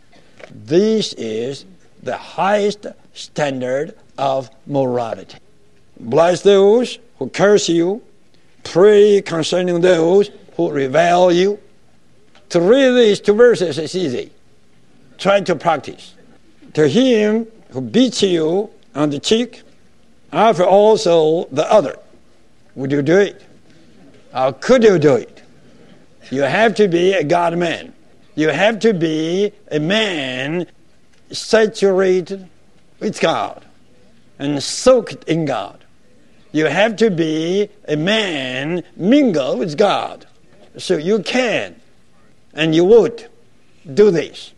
This 0.52 1.14
is 1.14 1.66
the 2.02 2.18
highest 2.18 2.86
standard 3.14 3.96
of 4.18 4.50
morality. 4.68 5.38
Bless 6.00 6.42
those 6.42 7.00
who 7.18 7.30
curse 7.30 7.70
you, 7.70 8.02
pray 8.64 9.22
concerning 9.22 9.80
those 9.82 10.30
who 10.58 10.72
revile 10.72 11.32
you. 11.32 11.60
To 12.54 12.62
read 12.62 12.92
these 12.92 13.20
two 13.20 13.34
verses 13.34 13.80
is 13.80 13.96
easy. 13.96 14.30
Try 15.18 15.42
to 15.42 15.56
practice. 15.56 16.14
To 16.76 16.88
him 16.88 17.48
who 17.72 17.82
beats 17.82 18.22
you 18.22 18.70
on 18.94 19.10
the 19.10 19.18
cheek, 19.18 19.64
offer 20.32 20.64
also 20.64 21.46
the 21.46 21.66
other. 21.72 21.98
Would 22.76 22.92
you 22.92 23.02
do 23.02 23.18
it? 23.18 23.42
How 24.32 24.52
could 24.52 24.84
you 24.84 25.00
do 25.00 25.16
it? 25.16 25.42
You 26.30 26.44
have 26.44 26.76
to 26.76 26.88
be 26.88 27.14
a 27.14 27.24
God 27.24 27.58
man. 27.58 27.92
You 28.36 28.50
have 28.50 28.78
to 28.82 28.94
be 28.94 29.52
a 29.72 29.80
man 29.80 30.68
saturated 31.32 32.48
with 33.00 33.20
God 33.20 33.66
and 34.38 34.62
soaked 34.62 35.24
in 35.24 35.46
God. 35.46 35.84
You 36.52 36.66
have 36.66 36.98
to 36.98 37.10
be 37.10 37.70
a 37.88 37.96
man 37.96 38.84
mingled 38.96 39.58
with 39.58 39.76
God. 39.76 40.28
So 40.78 40.98
you 40.98 41.18
can 41.24 41.78
and 42.54 42.76
you 42.76 42.86
would 42.86 43.28
do 43.94 44.12
this. 44.12 44.54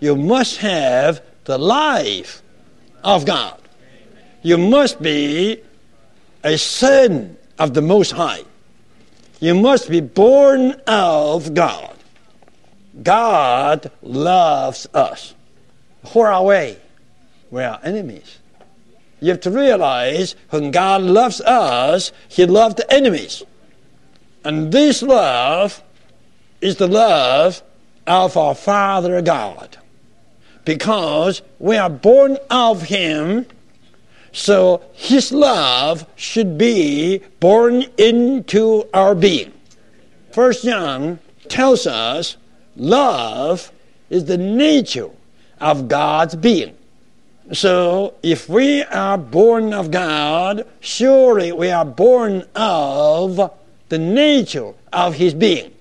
You 0.00 0.16
must 0.16 0.58
have 0.58 1.22
the 1.44 1.58
life 1.58 2.42
of 3.02 3.24
God. 3.24 3.60
You 4.42 4.58
must 4.58 5.00
be 5.00 5.62
a 6.42 6.58
son 6.58 7.36
of 7.58 7.74
the 7.74 7.82
Most 7.82 8.12
High. 8.12 8.42
You 9.40 9.54
must 9.54 9.88
be 9.88 10.00
born 10.00 10.72
of 10.86 11.54
God. 11.54 11.96
God 13.02 13.90
loves 14.02 14.86
us. 14.92 15.34
Where 16.12 16.32
are 16.32 16.44
we? 16.44 16.76
We 17.50 17.62
are 17.62 17.80
enemies. 17.82 18.38
You 19.20 19.30
have 19.30 19.40
to 19.42 19.50
realize 19.50 20.34
when 20.50 20.72
God 20.72 21.02
loves 21.02 21.40
us, 21.40 22.12
He 22.28 22.44
loved 22.44 22.78
the 22.78 22.92
enemies. 22.92 23.44
And 24.44 24.72
this 24.72 25.02
love 25.02 25.82
is 26.62 26.76
the 26.76 26.86
love 26.86 27.62
of 28.06 28.36
our 28.36 28.54
Father 28.54 29.20
God. 29.20 29.76
Because 30.64 31.42
we 31.58 31.76
are 31.76 31.90
born 31.90 32.38
of 32.48 32.82
Him, 32.82 33.46
so 34.30 34.82
His 34.92 35.32
love 35.32 36.06
should 36.16 36.56
be 36.56 37.18
born 37.40 37.84
into 37.98 38.84
our 38.94 39.14
being. 39.14 39.52
First 40.30 40.64
John 40.64 41.18
tells 41.48 41.86
us 41.86 42.36
love 42.76 43.72
is 44.08 44.24
the 44.24 44.38
nature 44.38 45.10
of 45.60 45.88
God's 45.88 46.36
being. 46.36 46.76
So, 47.52 48.14
if 48.22 48.48
we 48.48 48.84
are 48.84 49.18
born 49.18 49.74
of 49.74 49.90
God, 49.90 50.66
surely 50.80 51.50
we 51.50 51.70
are 51.70 51.84
born 51.84 52.44
of 52.54 53.50
the 53.88 53.98
nature 53.98 54.72
of 54.92 55.14
His 55.14 55.34
being. 55.34 55.71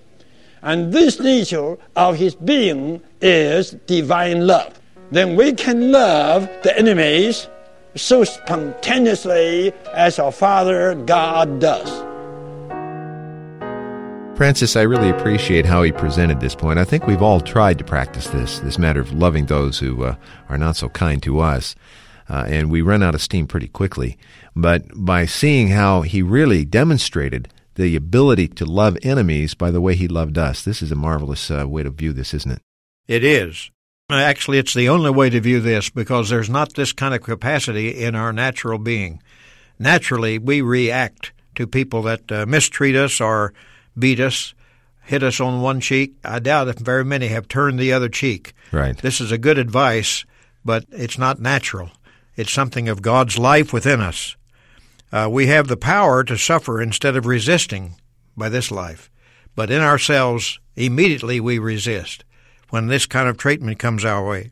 And 0.62 0.94
this 0.94 1.20
nature 1.20 1.78
of 1.96 2.16
His 2.16 2.36
being 2.36 3.02
is 3.22 3.72
divine 3.88 4.48
love. 4.48 4.80
Then 5.12 5.36
we 5.36 5.54
can 5.54 5.92
love 5.92 6.50
the 6.64 6.78
enemies 6.78 7.48
so 7.96 8.24
spontaneously 8.24 9.74
as 9.94 10.20
our 10.20 10.32
Father 10.32 10.96
God 10.96 11.60
does. 11.60 11.90
Francis, 14.38 14.76
I 14.76 14.82
really 14.84 15.10
appreciate 15.10 15.66
how 15.68 15.84
he 15.84 15.92
presented 15.92 16.40
this 16.40 16.56
point. 16.56 16.80
I 16.80 16.84
think 16.84 17.06
we've 17.06 17.22
all 17.22 17.42
tried 17.42 17.78
to 17.78 17.84
practice 17.84 18.28
this, 18.30 18.60
this 18.62 18.80
matter 18.80 19.00
of 19.00 19.14
loving 19.14 19.46
those 19.46 19.78
who 19.78 20.04
uh, 20.04 20.16
are 20.50 20.58
not 20.58 20.76
so 20.78 20.90
kind 20.90 21.22
to 21.24 21.42
us. 21.42 21.76
Uh, 22.28 22.46
and 22.48 22.72
we 22.72 22.82
run 22.82 23.04
out 23.04 23.14
of 23.14 23.22
steam 23.22 23.46
pretty 23.46 23.68
quickly. 23.68 24.18
But 24.56 24.86
by 24.96 25.26
seeing 25.26 25.68
how 25.68 26.02
he 26.02 26.22
really 26.22 26.66
demonstrated 26.66 27.50
the 27.82 27.96
ability 27.96 28.48
to 28.48 28.66
love 28.66 28.98
enemies 29.04 29.54
by 29.56 29.72
the 29.72 29.82
way 29.82 29.96
he 29.96 30.08
loved 30.08 30.38
us, 30.38 30.64
this 30.64 30.82
is 30.82 30.92
a 30.92 30.96
marvelous 30.96 31.50
uh, 31.50 31.66
way 31.68 31.84
to 31.84 31.90
view 31.90 32.14
this, 32.14 32.34
isn't 32.34 32.52
it? 32.52 32.62
It 33.08 33.24
is. 33.24 33.72
Actually, 34.10 34.58
it's 34.58 34.74
the 34.74 34.90
only 34.90 35.10
way 35.10 35.30
to 35.30 35.40
view 35.40 35.60
this 35.60 35.90
because 35.90 36.30
there's 36.30 36.50
not 36.50 36.74
this 36.74 36.92
kind 36.94 37.16
of 37.16 37.22
capacity 37.22 37.90
in 38.04 38.16
our 38.16 38.34
natural 38.34 38.78
being. 38.78 39.22
Naturally, 39.80 40.38
we 40.38 40.62
react 40.62 41.32
to 41.56 41.66
people 41.66 42.02
that 42.04 42.32
uh, 42.32 42.46
mistreat 42.46 42.96
us 42.96 43.20
or 43.20 43.54
beat 43.98 44.20
us, 44.20 44.54
hit 45.04 45.24
us 45.24 45.40
on 45.40 45.62
one 45.62 45.80
cheek. 45.80 46.14
I 46.24 46.40
doubt 46.40 46.68
if 46.68 46.78
very 46.78 47.06
many 47.06 47.30
have 47.30 47.48
turned 47.48 47.80
the 47.80 47.94
other 47.94 48.10
cheek. 48.10 48.54
Right. 48.72 48.98
This 48.98 49.20
is 49.22 49.32
a 49.32 49.38
good 49.38 49.58
advice, 49.58 50.26
but 50.64 50.86
it's 50.92 51.18
not 51.18 51.40
natural. 51.40 51.90
It's 52.36 52.52
something 52.52 52.90
of 52.90 53.02
God's 53.02 53.38
life 53.38 53.74
within 53.74 54.02
us. 54.02 54.36
Uh, 55.12 55.28
we 55.32 55.48
have 55.48 55.68
the 55.68 55.78
power 55.78 56.24
to 56.24 56.38
suffer 56.38 56.82
instead 56.82 57.16
of 57.16 57.26
resisting 57.26 57.96
by 58.38 58.50
this 58.50 58.72
life. 58.72 59.10
But 59.56 59.70
in 59.70 59.82
ourselves, 59.82 60.60
immediately 60.76 61.40
we 61.40 61.60
resist 61.60 62.24
when 62.70 62.88
this 62.88 63.06
kind 63.06 63.28
of 63.28 63.38
treatment 63.38 63.80
comes 63.80 64.06
our 64.06 64.26
way. 64.26 64.52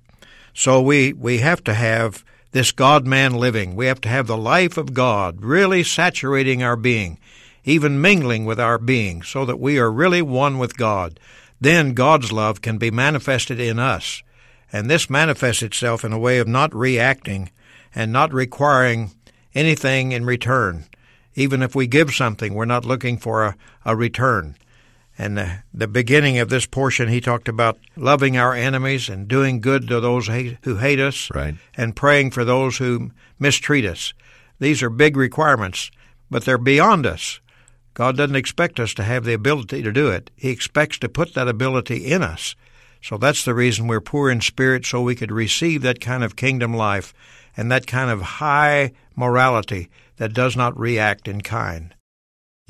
So 0.54 0.82
we, 0.82 1.14
we 1.14 1.38
have 1.38 1.64
to 1.64 1.74
have 1.74 2.26
this 2.52 2.72
God 2.72 3.08
man 3.08 3.34
living. 3.34 3.76
We 3.76 3.86
have 3.86 4.02
to 4.02 4.10
have 4.10 4.28
the 4.28 4.38
life 4.38 4.78
of 4.78 4.94
God 4.94 5.42
really 5.42 5.84
saturating 5.84 6.62
our 6.62 6.76
being 6.76 7.20
even 7.64 8.02
mingling 8.02 8.46
with 8.46 8.60
our 8.60 8.78
being, 8.78 9.22
so 9.22 9.46
that 9.46 9.60
we 9.60 9.78
are 9.78 9.92
really 9.92 10.22
one 10.22 10.58
with 10.58 10.78
God. 10.78 11.20
Then 11.62 11.94
God's 11.94 12.32
love 12.32 12.62
can 12.62 12.78
be 12.78 12.92
manifested 12.92 13.60
in 13.60 13.80
us. 13.80 14.24
And 14.72 14.90
this 14.90 15.10
manifests 15.10 15.62
itself 15.62 16.04
in 16.04 16.14
a 16.14 16.20
way 16.20 16.40
of 16.40 16.48
not 16.48 16.74
reacting 16.74 17.52
and 17.94 18.12
not 18.12 18.34
requiring 18.34 19.12
anything 19.54 20.12
in 20.12 20.26
return. 20.26 20.86
Even 21.36 21.62
if 21.62 21.76
we 21.76 21.88
give 21.88 22.12
something, 22.12 22.54
we're 22.54 22.66
not 22.66 22.86
looking 22.86 23.18
for 23.18 23.46
a, 23.46 23.56
a 23.86 23.96
return. 23.96 24.56
And 25.18 25.38
the, 25.38 25.64
the 25.74 25.88
beginning 25.88 26.40
of 26.40 26.50
this 26.50 26.66
portion, 26.66 27.10
he 27.10 27.20
talked 27.20 27.50
about 27.50 27.78
loving 27.98 28.38
our 28.38 28.54
enemies 28.54 29.10
and 29.10 29.28
doing 29.28 29.60
good 29.60 29.88
to 29.90 30.00
those 30.00 30.28
who 30.28 30.78
hate 30.78 31.00
us 31.00 31.30
right. 31.36 31.56
and 31.76 31.96
praying 31.96 32.32
for 32.32 32.46
those 32.46 32.78
who 32.78 33.12
mistreat 33.38 33.86
us. 33.86 34.14
These 34.60 34.82
are 34.82 34.90
big 34.90 35.18
requirements, 35.18 35.92
but 36.32 36.46
they're 36.46 36.58
beyond 36.58 37.06
us. 37.06 37.42
God 37.94 38.16
doesn't 38.16 38.36
expect 38.38 38.80
us 38.80 38.94
to 38.94 39.04
have 39.04 39.26
the 39.26 39.34
ability 39.34 39.84
to 39.84 39.92
do 39.92 40.10
it. 40.10 40.32
He 40.38 40.52
expects 40.52 40.98
to 41.00 41.10
put 41.10 41.34
that 41.34 41.50
ability 41.50 41.98
in 42.10 42.24
us. 42.24 42.56
So 43.02 43.18
that's 43.18 43.44
the 43.44 43.54
reason 43.54 43.88
we're 43.88 44.02
poor 44.02 44.30
in 44.30 44.40
spirit, 44.40 44.86
so 44.86 45.02
we 45.02 45.16
could 45.16 45.32
receive 45.32 45.82
that 45.82 46.00
kind 46.00 46.24
of 46.24 46.38
kingdom 46.38 46.74
life 46.74 47.14
and 47.56 47.72
that 47.72 47.88
kind 47.88 48.10
of 48.10 48.22
high 48.22 48.92
morality 49.16 49.90
that 50.18 50.34
does 50.34 50.56
not 50.56 50.78
react 50.80 51.28
in 51.28 51.42
kind. 51.42 51.96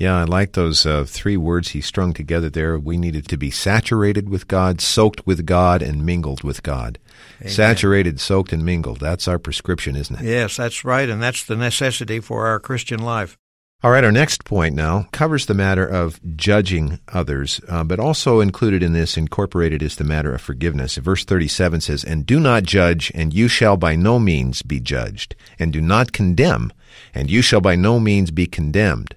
Yeah, 0.00 0.16
I 0.16 0.24
like 0.24 0.52
those 0.52 0.86
uh, 0.86 1.04
three 1.06 1.36
words 1.36 1.68
he 1.68 1.82
strung 1.82 2.14
together 2.14 2.48
there. 2.48 2.78
We 2.78 2.96
needed 2.96 3.28
to 3.28 3.36
be 3.36 3.50
saturated 3.50 4.30
with 4.30 4.48
God, 4.48 4.80
soaked 4.80 5.26
with 5.26 5.44
God, 5.44 5.82
and 5.82 6.06
mingled 6.06 6.42
with 6.42 6.62
God. 6.62 6.98
Amen. 7.42 7.52
Saturated, 7.52 8.18
soaked, 8.18 8.54
and 8.54 8.64
mingled. 8.64 9.00
That's 9.00 9.28
our 9.28 9.38
prescription, 9.38 9.96
isn't 9.96 10.20
it? 10.20 10.24
Yes, 10.24 10.56
that's 10.56 10.86
right, 10.86 11.06
and 11.06 11.22
that's 11.22 11.44
the 11.44 11.54
necessity 11.54 12.18
for 12.18 12.46
our 12.46 12.58
Christian 12.58 13.00
life. 13.00 13.36
All 13.82 13.90
right, 13.90 14.04
our 14.04 14.12
next 14.12 14.44
point 14.44 14.74
now 14.74 15.06
covers 15.10 15.46
the 15.46 15.54
matter 15.54 15.86
of 15.86 16.20
judging 16.36 17.00
others, 17.08 17.62
uh, 17.66 17.82
but 17.82 17.98
also 17.98 18.40
included 18.40 18.82
in 18.82 18.92
this, 18.92 19.16
incorporated, 19.16 19.82
is 19.82 19.96
the 19.96 20.04
matter 20.04 20.34
of 20.34 20.42
forgiveness. 20.42 20.96
Verse 20.96 21.24
37 21.24 21.80
says, 21.80 22.04
And 22.04 22.26
do 22.26 22.38
not 22.38 22.64
judge, 22.64 23.10
and 23.14 23.32
you 23.32 23.48
shall 23.48 23.78
by 23.78 23.96
no 23.96 24.18
means 24.18 24.60
be 24.60 24.80
judged. 24.80 25.34
And 25.58 25.72
do 25.72 25.80
not 25.80 26.12
condemn, 26.12 26.74
and 27.14 27.30
you 27.30 27.40
shall 27.40 27.62
by 27.62 27.74
no 27.74 27.98
means 27.98 28.30
be 28.30 28.46
condemned. 28.46 29.14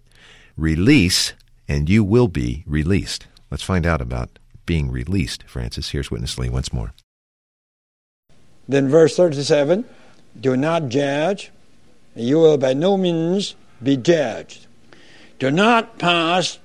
Release, 0.56 1.34
and 1.68 1.90
you 1.90 2.02
will 2.02 2.30
be 2.30 2.64
released. 2.66 3.28
Let's 3.52 3.64
find 3.64 3.86
out 3.86 4.00
about 4.00 4.40
being 4.66 4.90
released, 4.90 5.44
Francis. 5.44 5.90
Here's 5.90 6.10
Witness 6.10 6.38
Lee 6.38 6.48
once 6.48 6.72
more. 6.72 6.94
Then 8.70 8.88
verse 8.88 9.18
37 9.18 9.84
Do 10.40 10.56
not 10.56 10.88
judge, 10.88 11.52
and 12.16 12.26
you 12.26 12.38
will 12.38 12.58
by 12.58 12.72
no 12.72 12.96
means 12.96 13.56
be 13.84 13.98
judged. 13.98 14.68
Do 15.40 15.52
not 15.52 15.98
pass 15.98 16.60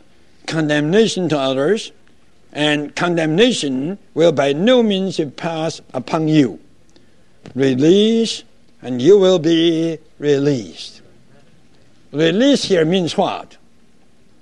condemnation 0.47 1.29
to 1.29 1.39
others, 1.39 1.93
and 2.53 2.95
condemnation 2.95 3.99
will 4.15 4.33
by 4.33 4.53
no 4.53 4.83
means 4.83 5.21
pass 5.37 5.81
upon 5.93 6.29
you. 6.29 6.61
Release, 7.55 8.45
and 8.83 9.03
you 9.03 9.19
will 9.19 9.39
be 9.39 9.99
released. 10.19 11.03
Release 12.13 12.65
here 12.65 12.85
means 12.85 13.17
what? 13.17 13.57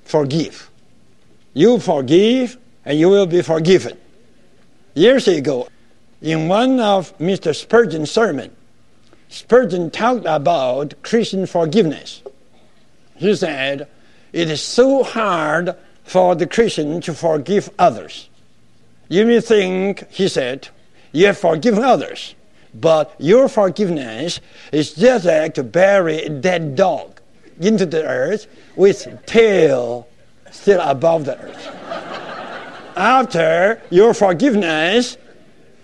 Forgive. 0.05 0.71
You 1.55 1.79
forgive, 1.79 2.59
and 2.85 2.99
you 2.99 3.09
will 3.09 3.27
be 3.27 3.43
forgiven. 3.43 3.99
Years 4.95 5.27
ago, 5.27 5.69
in 6.23 6.49
one 6.49 6.79
of 6.81 7.17
Mr. 7.19 7.55
Spurgeon's 7.55 8.11
sermons, 8.11 8.53
Spurgeon 9.29 9.91
talked 9.91 10.25
about 10.27 10.95
Christian 11.03 11.47
forgiveness 11.47 12.23
he 13.17 13.35
said, 13.35 13.89
It 14.33 14.51
is 14.51 14.63
so 14.63 15.03
hard 15.03 15.75
for 16.05 16.35
the 16.35 16.47
Christian 16.47 17.01
to 17.03 17.15
forgive 17.15 17.71
others. 17.79 18.29
You 19.09 19.27
may 19.27 19.41
think, 19.41 20.11
he 20.11 20.29
said, 20.29 20.69
you 21.13 21.27
have 21.27 21.39
forgiven 21.39 21.83
others, 21.83 22.35
but 22.75 23.15
your 23.19 23.49
forgiveness 23.49 24.41
is 24.73 24.93
just 24.95 25.25
like 25.25 25.55
to 25.55 25.63
bury 25.63 26.23
a 26.23 26.29
dead 26.29 26.77
dog 26.77 27.21
into 27.61 27.87
the 27.87 28.05
earth 28.05 28.47
with 28.75 29.07
tail 29.27 30.09
still 30.51 30.81
above 30.81 31.25
the 31.25 31.39
earth. 31.39 31.67
After 32.97 33.81
your 33.91 34.15
forgiveness, 34.15 35.17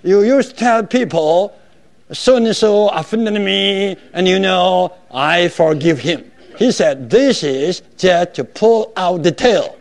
you 0.02 0.22
used 0.22 0.50
to 0.50 0.56
tell 0.56 0.84
people, 0.84 1.56
so 2.10 2.36
and 2.36 2.54
so 2.56 2.88
offended 2.88 3.40
me, 3.40 3.96
and 4.12 4.26
you 4.26 4.38
know, 4.38 4.92
I 5.10 5.48
forgive 5.48 6.00
him. 6.00 6.31
He 6.58 6.72
said, 6.72 7.10
This 7.10 7.42
is 7.42 7.82
just 7.96 8.34
to 8.34 8.44
pull 8.44 8.92
out 8.96 9.22
the 9.22 9.32
tail. 9.32 9.78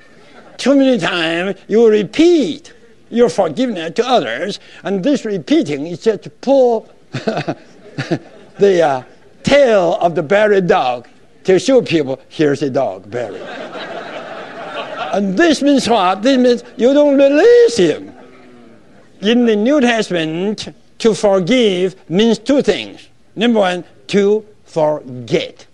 Too 0.57 0.75
many 0.75 0.97
times 0.97 1.57
you 1.67 1.87
repeat 1.87 2.73
your 3.09 3.29
forgiveness 3.29 3.93
to 3.95 4.07
others. 4.07 4.59
And 4.83 5.03
this 5.03 5.25
repeating 5.25 5.87
is 5.87 6.03
just 6.03 6.23
to 6.23 6.29
pull 6.29 6.89
the 7.11 8.81
uh, 8.81 9.03
tail 9.43 9.95
of 9.95 10.15
the 10.15 10.23
buried 10.23 10.67
dog 10.67 11.07
to 11.43 11.59
show 11.59 11.81
people 11.81 12.19
here's 12.29 12.61
a 12.61 12.69
dog 12.69 13.09
buried. 13.09 13.41
and 15.13 15.37
this 15.37 15.61
means 15.61 15.89
what? 15.89 16.21
This 16.21 16.37
means 16.37 16.63
you 16.77 16.93
don't 16.93 17.17
release 17.17 17.77
him. 17.77 18.15
In 19.21 19.45
the 19.45 19.55
New 19.55 19.81
Testament, 19.81 20.69
to 20.99 21.13
forgive 21.13 21.95
means 22.09 22.39
two 22.39 22.61
things. 22.61 23.07
Number 23.35 23.59
one, 23.59 23.83
to 24.07 24.45
forget. 24.63 25.65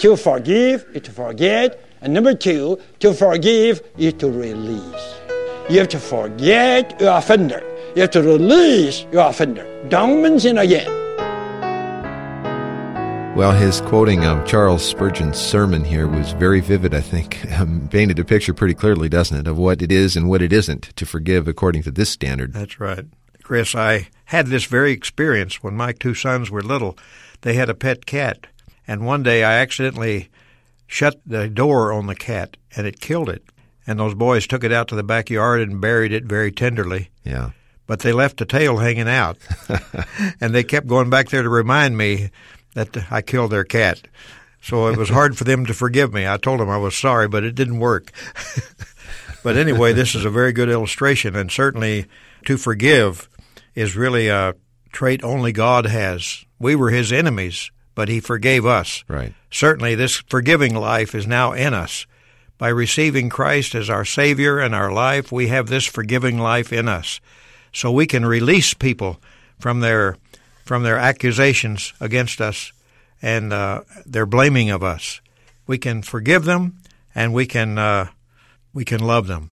To 0.00 0.16
forgive 0.16 0.86
is 0.94 1.02
to 1.02 1.10
forget. 1.10 1.84
And 2.00 2.14
number 2.14 2.32
two, 2.32 2.78
to 3.00 3.12
forgive 3.12 3.82
is 3.96 4.12
to 4.14 4.30
release. 4.30 5.14
You 5.68 5.80
have 5.80 5.88
to 5.88 5.98
forget 5.98 7.00
your 7.00 7.18
offender. 7.18 7.62
You 7.96 8.02
have 8.02 8.12
to 8.12 8.22
release 8.22 9.04
your 9.10 9.28
offender. 9.28 9.66
Don't 9.88 10.22
mention 10.22 10.56
again. 10.56 10.88
Well, 13.36 13.52
his 13.52 13.80
quoting 13.82 14.24
of 14.24 14.46
Charles 14.46 14.84
Spurgeon's 14.84 15.38
sermon 15.38 15.84
here 15.84 16.08
was 16.08 16.32
very 16.32 16.60
vivid, 16.60 16.94
I 16.94 17.00
think. 17.00 17.44
Um, 17.58 17.88
painted 17.88 18.20
a 18.20 18.24
picture 18.24 18.54
pretty 18.54 18.74
clearly, 18.74 19.08
doesn't 19.08 19.36
it, 19.36 19.48
of 19.48 19.58
what 19.58 19.82
it 19.82 19.90
is 19.90 20.14
and 20.14 20.28
what 20.28 20.42
it 20.42 20.52
isn't 20.52 20.94
to 20.94 21.04
forgive 21.04 21.48
according 21.48 21.82
to 21.82 21.90
this 21.90 22.08
standard. 22.08 22.52
That's 22.52 22.78
right. 22.78 23.04
Chris, 23.42 23.74
I 23.74 24.10
had 24.26 24.46
this 24.46 24.64
very 24.64 24.92
experience 24.92 25.60
when 25.60 25.74
my 25.74 25.90
two 25.90 26.14
sons 26.14 26.52
were 26.52 26.62
little. 26.62 26.96
They 27.40 27.54
had 27.54 27.68
a 27.68 27.74
pet 27.74 28.06
cat, 28.06 28.46
and 28.88 29.06
one 29.06 29.22
day 29.22 29.44
I 29.44 29.60
accidentally 29.60 30.30
shut 30.86 31.20
the 31.24 31.48
door 31.48 31.92
on 31.92 32.06
the 32.06 32.16
cat, 32.16 32.56
and 32.74 32.86
it 32.86 33.00
killed 33.00 33.28
it. 33.28 33.44
And 33.86 34.00
those 34.00 34.14
boys 34.14 34.46
took 34.46 34.64
it 34.64 34.72
out 34.72 34.88
to 34.88 34.96
the 34.96 35.02
backyard 35.02 35.60
and 35.60 35.80
buried 35.80 36.12
it 36.12 36.24
very 36.24 36.50
tenderly. 36.50 37.10
Yeah. 37.22 37.50
But 37.86 38.00
they 38.00 38.12
left 38.12 38.38
the 38.38 38.44
tail 38.44 38.78
hanging 38.78 39.08
out, 39.08 39.38
and 40.40 40.54
they 40.54 40.64
kept 40.64 40.86
going 40.86 41.10
back 41.10 41.28
there 41.28 41.42
to 41.42 41.48
remind 41.48 41.96
me 41.96 42.30
that 42.74 43.10
I 43.10 43.22
killed 43.22 43.50
their 43.50 43.64
cat. 43.64 44.08
So 44.60 44.88
it 44.88 44.98
was 44.98 45.08
hard 45.08 45.38
for 45.38 45.44
them 45.44 45.66
to 45.66 45.74
forgive 45.74 46.12
me. 46.12 46.26
I 46.26 46.36
told 46.36 46.60
them 46.60 46.68
I 46.68 46.76
was 46.78 46.96
sorry, 46.96 47.28
but 47.28 47.44
it 47.44 47.54
didn't 47.54 47.78
work. 47.78 48.12
but 49.42 49.56
anyway, 49.56 49.92
this 49.92 50.14
is 50.14 50.24
a 50.24 50.30
very 50.30 50.52
good 50.52 50.68
illustration, 50.68 51.36
and 51.36 51.50
certainly 51.50 52.06
to 52.46 52.56
forgive 52.58 53.28
is 53.74 53.96
really 53.96 54.28
a 54.28 54.54
trait 54.92 55.22
only 55.22 55.52
God 55.52 55.86
has. 55.86 56.44
We 56.58 56.74
were 56.74 56.90
His 56.90 57.12
enemies, 57.12 57.70
but 57.98 58.08
He 58.08 58.20
forgave 58.20 58.64
us. 58.64 59.02
Right. 59.08 59.34
Certainly, 59.50 59.96
this 59.96 60.18
forgiving 60.28 60.72
life 60.72 61.16
is 61.16 61.26
now 61.26 61.50
in 61.52 61.74
us. 61.74 62.06
By 62.56 62.68
receiving 62.68 63.28
Christ 63.28 63.74
as 63.74 63.90
our 63.90 64.04
Savior 64.04 64.60
and 64.60 64.72
our 64.72 64.92
life, 64.92 65.32
we 65.32 65.48
have 65.48 65.66
this 65.66 65.84
forgiving 65.84 66.38
life 66.38 66.72
in 66.72 66.86
us. 66.86 67.20
So 67.72 67.90
we 67.90 68.06
can 68.06 68.24
release 68.24 68.72
people 68.72 69.18
from 69.58 69.80
their 69.80 70.16
from 70.64 70.84
their 70.84 70.96
accusations 70.96 71.92
against 71.98 72.40
us 72.40 72.72
and 73.20 73.52
uh, 73.52 73.80
their 74.06 74.26
blaming 74.26 74.70
of 74.70 74.84
us. 74.84 75.20
We 75.66 75.76
can 75.76 76.02
forgive 76.02 76.44
them 76.44 76.78
and 77.16 77.34
we 77.34 77.46
can 77.46 77.78
uh, 77.78 78.10
we 78.72 78.84
can 78.84 79.00
love 79.00 79.26
them 79.26 79.50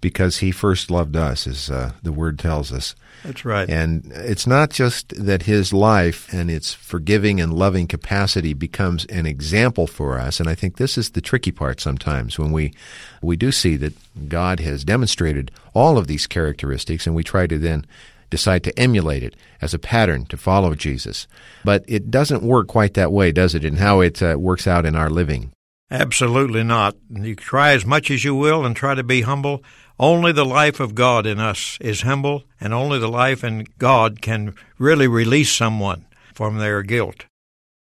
because 0.00 0.38
he 0.38 0.50
first 0.52 0.90
loved 0.90 1.16
us, 1.16 1.46
as 1.46 1.70
uh, 1.70 1.92
the 2.02 2.12
word 2.12 2.38
tells 2.38 2.72
us. 2.72 2.94
That's 3.24 3.44
right. 3.44 3.68
And 3.68 4.12
it's 4.14 4.46
not 4.46 4.70
just 4.70 5.08
that 5.24 5.42
his 5.42 5.72
life 5.72 6.32
and 6.32 6.50
its 6.50 6.72
forgiving 6.72 7.40
and 7.40 7.52
loving 7.52 7.88
capacity 7.88 8.54
becomes 8.54 9.04
an 9.06 9.26
example 9.26 9.86
for 9.86 10.18
us. 10.18 10.38
And 10.38 10.48
I 10.48 10.54
think 10.54 10.76
this 10.76 10.96
is 10.96 11.10
the 11.10 11.20
tricky 11.20 11.50
part 11.50 11.80
sometimes 11.80 12.38
when 12.38 12.52
we 12.52 12.72
we 13.20 13.36
do 13.36 13.50
see 13.50 13.76
that 13.76 13.94
God 14.28 14.60
has 14.60 14.84
demonstrated 14.84 15.50
all 15.74 15.98
of 15.98 16.06
these 16.06 16.26
characteristics, 16.26 17.06
and 17.06 17.16
we 17.16 17.24
try 17.24 17.46
to 17.46 17.58
then 17.58 17.84
decide 18.30 18.62
to 18.62 18.78
emulate 18.78 19.22
it 19.22 19.34
as 19.60 19.74
a 19.74 19.78
pattern 19.78 20.26
to 20.26 20.36
follow 20.36 20.74
Jesus. 20.74 21.26
But 21.64 21.84
it 21.88 22.10
doesn't 22.10 22.42
work 22.42 22.68
quite 22.68 22.94
that 22.94 23.10
way, 23.10 23.32
does 23.32 23.54
it? 23.54 23.64
In 23.64 23.76
how 23.76 24.00
it 24.00 24.22
uh, 24.22 24.36
works 24.38 24.66
out 24.66 24.86
in 24.86 24.94
our 24.94 25.10
living. 25.10 25.50
Absolutely 25.90 26.62
not. 26.62 26.96
You 27.08 27.34
try 27.34 27.72
as 27.72 27.86
much 27.86 28.10
as 28.10 28.22
you 28.22 28.34
will 28.34 28.66
and 28.66 28.76
try 28.76 28.94
to 28.94 29.02
be 29.02 29.22
humble. 29.22 29.64
Only 30.00 30.30
the 30.30 30.44
life 30.44 30.78
of 30.78 30.94
God 30.94 31.26
in 31.26 31.40
us 31.40 31.76
is 31.80 32.02
humble, 32.02 32.44
and 32.60 32.72
only 32.72 33.00
the 33.00 33.08
life 33.08 33.42
in 33.42 33.66
God 33.78 34.22
can 34.22 34.54
really 34.78 35.08
release 35.08 35.50
someone 35.50 36.04
from 36.32 36.58
their 36.58 36.82
guilt. 36.82 37.24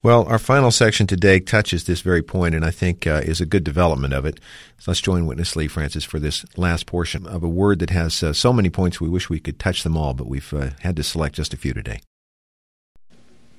Well, 0.02 0.24
our 0.24 0.38
final 0.38 0.72
section 0.72 1.06
today 1.06 1.38
touches 1.38 1.84
this 1.84 2.00
very 2.00 2.22
point, 2.22 2.54
and 2.54 2.64
I 2.64 2.72
think 2.72 3.06
uh, 3.06 3.20
is 3.24 3.40
a 3.40 3.46
good 3.46 3.62
development 3.62 4.12
of 4.12 4.24
it. 4.24 4.40
So 4.78 4.90
let's 4.90 5.00
join 5.00 5.26
Witness 5.26 5.54
Lee 5.54 5.68
Francis 5.68 6.02
for 6.02 6.18
this 6.18 6.44
last 6.56 6.86
portion 6.86 7.26
of 7.26 7.44
a 7.44 7.48
word 7.48 7.78
that 7.78 7.90
has 7.90 8.22
uh, 8.22 8.32
so 8.32 8.52
many 8.52 8.70
points. 8.70 9.00
We 9.00 9.08
wish 9.08 9.30
we 9.30 9.38
could 9.38 9.60
touch 9.60 9.84
them 9.84 9.96
all, 9.96 10.14
but 10.14 10.26
we've 10.26 10.52
uh, 10.52 10.70
had 10.80 10.96
to 10.96 11.04
select 11.04 11.36
just 11.36 11.54
a 11.54 11.58
few 11.58 11.74
today. 11.74 12.00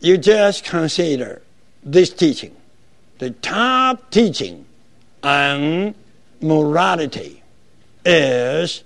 You 0.02 0.18
just 0.18 0.66
consider 0.66 1.42
this 1.84 2.10
teaching, 2.10 2.56
the 3.20 3.30
top 3.30 4.10
teaching 4.10 4.66
on 5.24 5.96
morality 6.42 7.41
is 8.06 8.84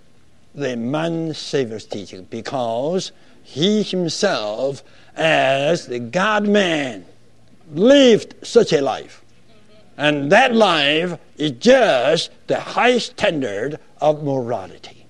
the 0.54 0.76
man 0.76 1.34
Savior's 1.34 1.86
teaching 1.86 2.26
because 2.30 3.12
he 3.44 3.84
himself, 3.84 4.84
as 5.16 5.88
the 5.88 6.00
God 6.00 6.48
man, 6.48 7.06
lived 7.74 8.36
such 8.46 8.74
a 8.74 8.82
life. 8.82 9.24
And 9.98 10.32
that 10.32 10.54
life 10.54 11.18
is 11.38 11.52
just 11.52 12.32
the 12.48 12.60
high 12.60 12.98
standard 12.98 13.80
of 14.02 14.24
morality. 14.24 15.06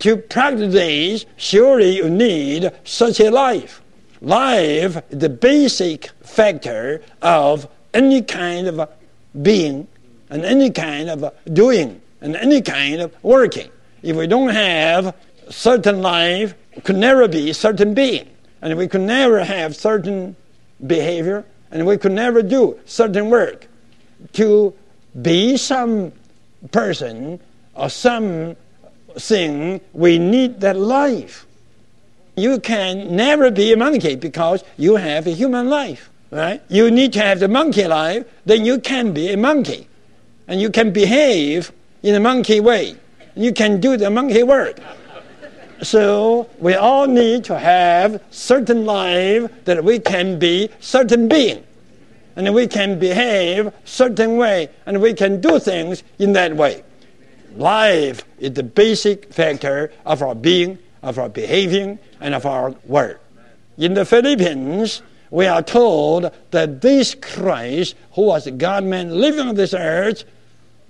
To 0.00 0.16
practice 0.16 0.72
this, 0.72 1.26
surely 1.36 1.96
you 1.96 2.08
need 2.08 2.70
such 2.84 3.20
a 3.20 3.30
life. 3.30 3.82
Life 4.22 4.96
is 5.10 5.18
the 5.18 5.28
basic 5.28 6.10
factor 6.22 7.02
of 7.20 7.68
any 7.92 8.22
kind 8.22 8.66
of 8.66 8.88
being 9.42 9.88
and 10.30 10.44
any 10.44 10.70
kind 10.70 11.10
of 11.10 11.34
doing 11.52 12.00
and 12.20 12.36
any 12.36 12.60
kind 12.60 13.00
of 13.00 13.14
working. 13.22 13.70
If 14.02 14.16
we 14.16 14.26
don't 14.26 14.50
have 14.50 15.14
certain 15.48 16.02
life, 16.02 16.54
could 16.84 16.96
never 16.96 17.28
be 17.28 17.52
certain 17.52 17.94
being. 17.94 18.28
And 18.62 18.76
we 18.76 18.88
could 18.88 19.00
never 19.00 19.44
have 19.44 19.74
certain 19.74 20.36
behavior, 20.86 21.44
and 21.70 21.86
we 21.86 21.96
could 21.96 22.12
never 22.12 22.42
do 22.42 22.78
certain 22.84 23.30
work. 23.30 23.66
To 24.34 24.74
be 25.20 25.56
some 25.56 26.12
person 26.70 27.40
or 27.74 27.88
some 27.88 28.56
thing, 29.18 29.80
we 29.92 30.18
need 30.18 30.60
that 30.60 30.76
life. 30.76 31.46
You 32.36 32.60
can 32.60 33.16
never 33.16 33.50
be 33.50 33.72
a 33.72 33.76
monkey 33.76 34.14
because 34.16 34.62
you 34.76 34.96
have 34.96 35.26
a 35.26 35.30
human 35.30 35.68
life, 35.68 36.10
right? 36.30 36.62
You 36.68 36.90
need 36.90 37.12
to 37.14 37.20
have 37.20 37.40
the 37.40 37.48
monkey 37.48 37.86
life, 37.86 38.24
then 38.44 38.64
you 38.64 38.78
can 38.78 39.12
be 39.12 39.32
a 39.32 39.36
monkey. 39.36 39.88
And 40.46 40.60
you 40.60 40.70
can 40.70 40.92
behave 40.92 41.72
in 42.02 42.14
a 42.14 42.20
monkey 42.20 42.60
way. 42.60 42.96
You 43.34 43.52
can 43.52 43.80
do 43.80 43.96
the 43.96 44.10
monkey 44.10 44.42
work. 44.42 44.80
So 45.82 46.48
we 46.58 46.74
all 46.74 47.06
need 47.06 47.44
to 47.44 47.58
have 47.58 48.22
certain 48.30 48.84
life 48.84 49.50
that 49.64 49.82
we 49.82 49.98
can 49.98 50.38
be 50.38 50.68
certain 50.80 51.28
being. 51.28 51.64
And 52.36 52.54
we 52.54 52.66
can 52.66 52.98
behave 52.98 53.72
certain 53.84 54.36
way 54.36 54.68
and 54.86 55.00
we 55.00 55.14
can 55.14 55.40
do 55.40 55.58
things 55.58 56.02
in 56.18 56.32
that 56.34 56.54
way. 56.56 56.82
Life 57.56 58.24
is 58.38 58.52
the 58.52 58.62
basic 58.62 59.32
factor 59.32 59.92
of 60.06 60.22
our 60.22 60.34
being, 60.34 60.78
of 61.02 61.18
our 61.18 61.28
behaving, 61.28 61.98
and 62.20 62.34
of 62.34 62.46
our 62.46 62.74
work. 62.84 63.20
In 63.76 63.94
the 63.94 64.04
Philippians, 64.04 65.02
we 65.30 65.46
are 65.46 65.62
told 65.62 66.30
that 66.50 66.80
this 66.80 67.14
Christ, 67.14 67.94
who 68.12 68.22
was 68.22 68.46
a 68.46 68.50
God 68.50 68.84
man 68.84 69.20
living 69.20 69.48
on 69.48 69.54
this 69.54 69.74
earth, 69.74 70.24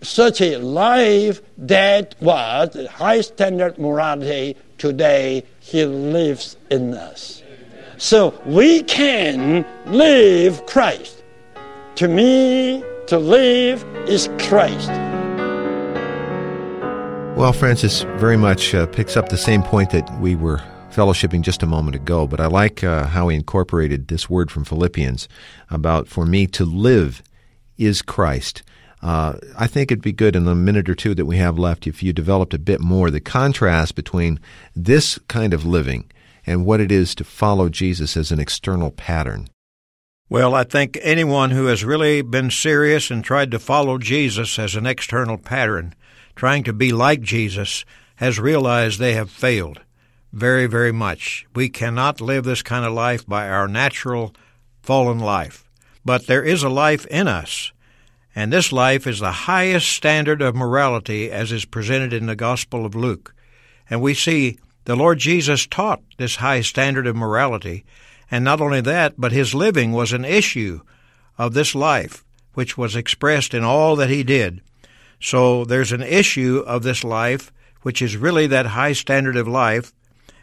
such 0.03 0.41
a 0.41 0.57
life 0.57 1.43
that 1.59 2.15
was 2.21 2.77
high 2.91 3.21
standard 3.21 3.79
morality 3.79 4.57
today 4.79 5.45
he 5.61 5.85
lives 5.85 6.57
in 6.71 6.95
us. 6.95 7.43
So 7.99 8.41
we 8.47 8.83
can 8.83 9.67
live 9.87 10.65
christ. 10.67 11.23
To 11.97 12.09
me 12.09 12.83
to 13.09 13.19
live 13.19 13.85
is 14.09 14.29
christ. 14.39 14.89
Well 17.37 17.53
francis 17.53 18.03
very 18.17 18.37
much 18.37 18.75
uh, 18.75 18.87
picks 18.87 19.17
up 19.17 19.29
the 19.29 19.37
same 19.37 19.63
point 19.63 19.91
that 19.91 20.21
we 20.21 20.35
were 20.35 20.63
fellowshipping 20.91 21.43
just 21.43 21.63
a 21.63 21.67
moment 21.67 21.95
ago 21.95 22.27
but 22.27 22.41
i 22.41 22.47
like 22.47 22.83
uh, 22.83 23.07
how 23.07 23.29
he 23.29 23.37
incorporated 23.37 24.09
this 24.09 24.29
word 24.29 24.51
from 24.51 24.65
philippians 24.65 25.29
about 25.71 26.09
for 26.09 26.27
me 26.27 26.49
to 26.49 26.65
live 26.65 27.23
is 27.79 28.03
christ 28.03 28.65
uh, 29.03 29.35
I 29.59 29.67
think 29.67 29.91
it'd 29.91 30.03
be 30.03 30.13
good 30.13 30.37
in 30.37 30.45
the 30.45 30.55
minute 30.55 30.89
or 30.89 30.95
two 30.95 31.15
that 31.15 31.27
we 31.27 31.39
have 31.39 31.59
left 31.59 31.87
if 31.87 32.03
you 32.03 32.13
developed 32.13 32.55
a 32.55 32.59
bit 32.59 32.81
more 32.81 33.11
the 33.11 33.21
contrast 33.21 33.95
between 33.95 34.39
this 34.77 35.19
kind 35.29 35.55
of 35.55 35.65
living 35.65 36.11
and 36.47 36.67
what 36.67 36.81
it 36.81 36.93
is 36.93 37.15
to 37.15 37.25
follow 37.25 37.69
Jesus 37.69 38.17
as 38.17 38.31
an 38.31 38.41
external 38.41 38.91
pattern. 38.91 39.49
Well, 40.29 40.55
I 40.55 40.65
think 40.65 40.99
anyone 41.03 41.51
who 41.51 41.67
has 41.67 41.85
really 41.85 42.23
been 42.23 42.51
serious 42.51 43.11
and 43.11 43.25
tried 43.25 43.51
to 43.51 43.59
follow 43.59 43.99
Jesus 43.99 44.59
as 44.59 44.77
an 44.77 44.87
external 44.87 45.39
pattern, 45.39 45.95
trying 46.37 46.63
to 46.65 46.73
be 46.73 46.93
like 46.93 47.21
Jesus, 47.21 47.85
has 48.17 48.39
realized 48.39 48.99
they 48.99 49.15
have 49.15 49.31
failed 49.31 49.81
very, 50.33 50.67
very 50.67 50.93
much. 50.93 51.47
We 51.55 51.69
cannot 51.69 52.21
live 52.21 52.45
this 52.45 52.63
kind 52.63 52.85
of 52.85 52.93
life 52.93 53.27
by 53.27 53.49
our 53.49 53.67
natural 53.67 54.35
fallen 54.83 55.19
life. 55.19 55.69
But 56.05 56.27
there 56.27 56.43
is 56.43 56.63
a 56.63 56.69
life 56.69 57.07
in 57.07 57.27
us, 57.27 57.73
and 58.41 58.51
this 58.51 58.73
life 58.73 59.07
is 59.07 59.21
the 59.21 59.31
highest 59.33 59.91
standard 59.91 60.41
of 60.41 60.55
morality 60.55 61.31
as 61.31 61.53
is 61.53 61.67
presented 61.67 62.15
in 62.15 62.25
the 62.25 62.35
Gospel 62.35 62.87
of 62.87 62.95
Luke. 62.95 63.35
And 63.91 64.01
we 64.01 64.15
see 64.15 64.59
the 64.87 64.97
Lord 64.97 65.19
Jesus 65.19 65.67
taught 65.67 66.01
this 66.17 66.37
high 66.37 66.63
standard 66.63 67.07
of 67.07 67.15
morality, 67.15 67.85
and 68.31 68.43
not 68.43 68.63
only 68.63 68.81
that, 68.81 69.13
but 69.19 69.33
his 69.33 69.55
living 69.55 69.93
was 69.93 70.15
an 70.15 70.25
issue 70.25 70.81
of 71.37 71.53
this 71.53 71.75
life, 71.75 72.25
which 72.55 72.79
was 72.79 72.97
expressed 72.97 73.53
in 73.53 73.63
all 73.63 73.95
that 73.97 74.09
he 74.09 74.23
did. 74.23 74.63
So 75.21 75.67
there's 75.67 75.93
an 75.93 76.03
issue 76.03 76.65
of 76.67 76.83
this 76.83 77.05
life, 77.05 77.53
which 77.83 78.01
is 78.01 78.17
really 78.17 78.47
that 78.47 78.65
high 78.65 78.95
standard 78.95 79.37
of 79.37 79.49
life, 79.49 79.93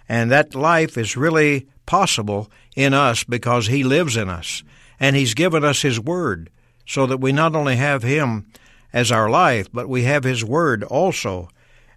and 0.08 0.30
that 0.30 0.54
life 0.54 1.00
is 1.00 1.18
really 1.18 1.66
possible 1.88 2.52
in 2.76 2.94
us 2.94 3.24
because 3.24 3.66
he 3.66 3.84
lives 3.84 4.16
in 4.16 4.30
us, 4.30 4.62
and 5.00 5.16
he's 5.16 5.34
given 5.34 5.64
us 5.64 5.82
his 5.82 6.00
word, 6.00 6.52
so 6.88 7.06
that 7.06 7.20
we 7.20 7.32
not 7.32 7.56
only 7.56 7.76
have 7.76 8.02
him 8.02 8.48
as 8.94 9.12
our 9.12 9.30
life, 9.30 9.68
but 9.72 9.90
we 9.90 10.04
have 10.04 10.24
his 10.24 10.44
word 10.44 10.84
also. 10.84 11.50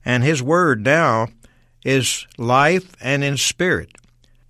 And 0.04 0.22
his 0.24 0.42
word 0.42 0.84
now 0.84 1.28
is 1.84 2.26
life 2.36 2.94
and 3.00 3.24
in 3.24 3.36
spirit. 3.36 3.92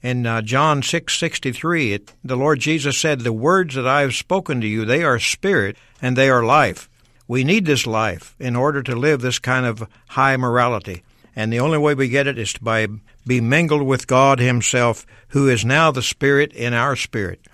In 0.03 0.26
uh, 0.26 0.40
John 0.40 0.81
6:63, 0.81 2.00
the 2.24 2.37
Lord 2.37 2.59
Jesus 2.61 2.98
said, 2.98 3.20
"The 3.20 3.33
words 3.33 3.74
that 3.74 3.87
I 3.87 4.00
have 4.00 4.14
spoken 4.14 4.61
to 4.62 4.66
you, 4.66 4.85
they 4.87 5.05
are 5.05 5.18
spirit 5.18 5.76
and 6.00 6.16
they 6.16 6.31
are 6.31 6.42
life." 6.42 6.88
We 7.29 7.44
need 7.44 7.66
this 7.66 7.87
life 7.87 8.35
in 8.40 8.57
order 8.57 8.83
to 8.83 8.96
live 8.96 9.20
this 9.20 9.38
kind 9.38 9.66
of 9.66 9.87
high 10.09 10.37
morality. 10.37 11.05
And 11.37 11.53
the 11.53 11.61
only 11.61 11.79
way 11.79 11.94
we 11.94 12.09
get 12.09 12.26
it 12.26 12.38
is 12.38 12.55
by 12.55 12.88
be 13.26 13.40
mingled 13.40 13.83
with 13.83 14.07
God 14.07 14.40
himself, 14.40 15.07
who 15.29 15.48
is 15.48 15.64
now 15.64 15.90
the 15.90 16.03
spirit 16.03 16.53
in 16.53 16.72
our 16.72 16.96
spirit. 16.96 17.46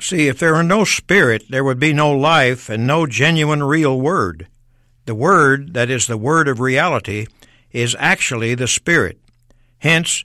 See, 0.00 0.28
if 0.28 0.38
there 0.38 0.54
were 0.54 0.62
no 0.62 0.84
spirit, 0.84 1.44
there 1.50 1.64
would 1.64 1.78
be 1.78 1.92
no 1.92 2.10
life 2.10 2.68
and 2.68 2.86
no 2.86 3.06
genuine 3.06 3.62
real 3.62 4.00
word. 4.00 4.46
The 5.04 5.14
word, 5.14 5.74
that 5.74 5.90
is 5.90 6.06
the 6.06 6.16
word 6.16 6.48
of 6.48 6.60
reality, 6.60 7.26
is 7.72 7.96
actually 7.98 8.54
the 8.54 8.68
spirit. 8.68 9.18
Hence, 9.78 10.24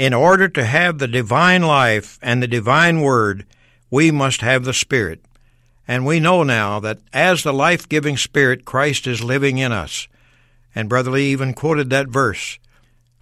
in 0.00 0.14
order 0.14 0.48
to 0.48 0.64
have 0.64 0.98
the 0.98 1.06
divine 1.06 1.62
life 1.62 2.18
and 2.22 2.42
the 2.42 2.48
divine 2.48 3.02
word, 3.02 3.44
we 3.90 4.10
must 4.10 4.40
have 4.40 4.64
the 4.64 4.72
Spirit. 4.72 5.20
And 5.86 6.06
we 6.06 6.20
know 6.20 6.42
now 6.42 6.80
that 6.80 7.00
as 7.12 7.42
the 7.42 7.52
life 7.52 7.88
giving 7.88 8.16
Spirit, 8.16 8.64
Christ 8.64 9.06
is 9.06 9.22
living 9.22 9.58
in 9.58 9.72
us. 9.72 10.08
And 10.74 10.88
Brother 10.88 11.10
Lee 11.10 11.32
even 11.32 11.52
quoted 11.52 11.90
that 11.90 12.08
verse 12.08 12.58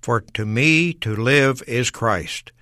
For 0.02 0.20
to 0.20 0.44
me 0.44 0.92
to 0.94 1.16
live 1.16 1.62
is 1.66 1.90
Christ. 1.90 2.52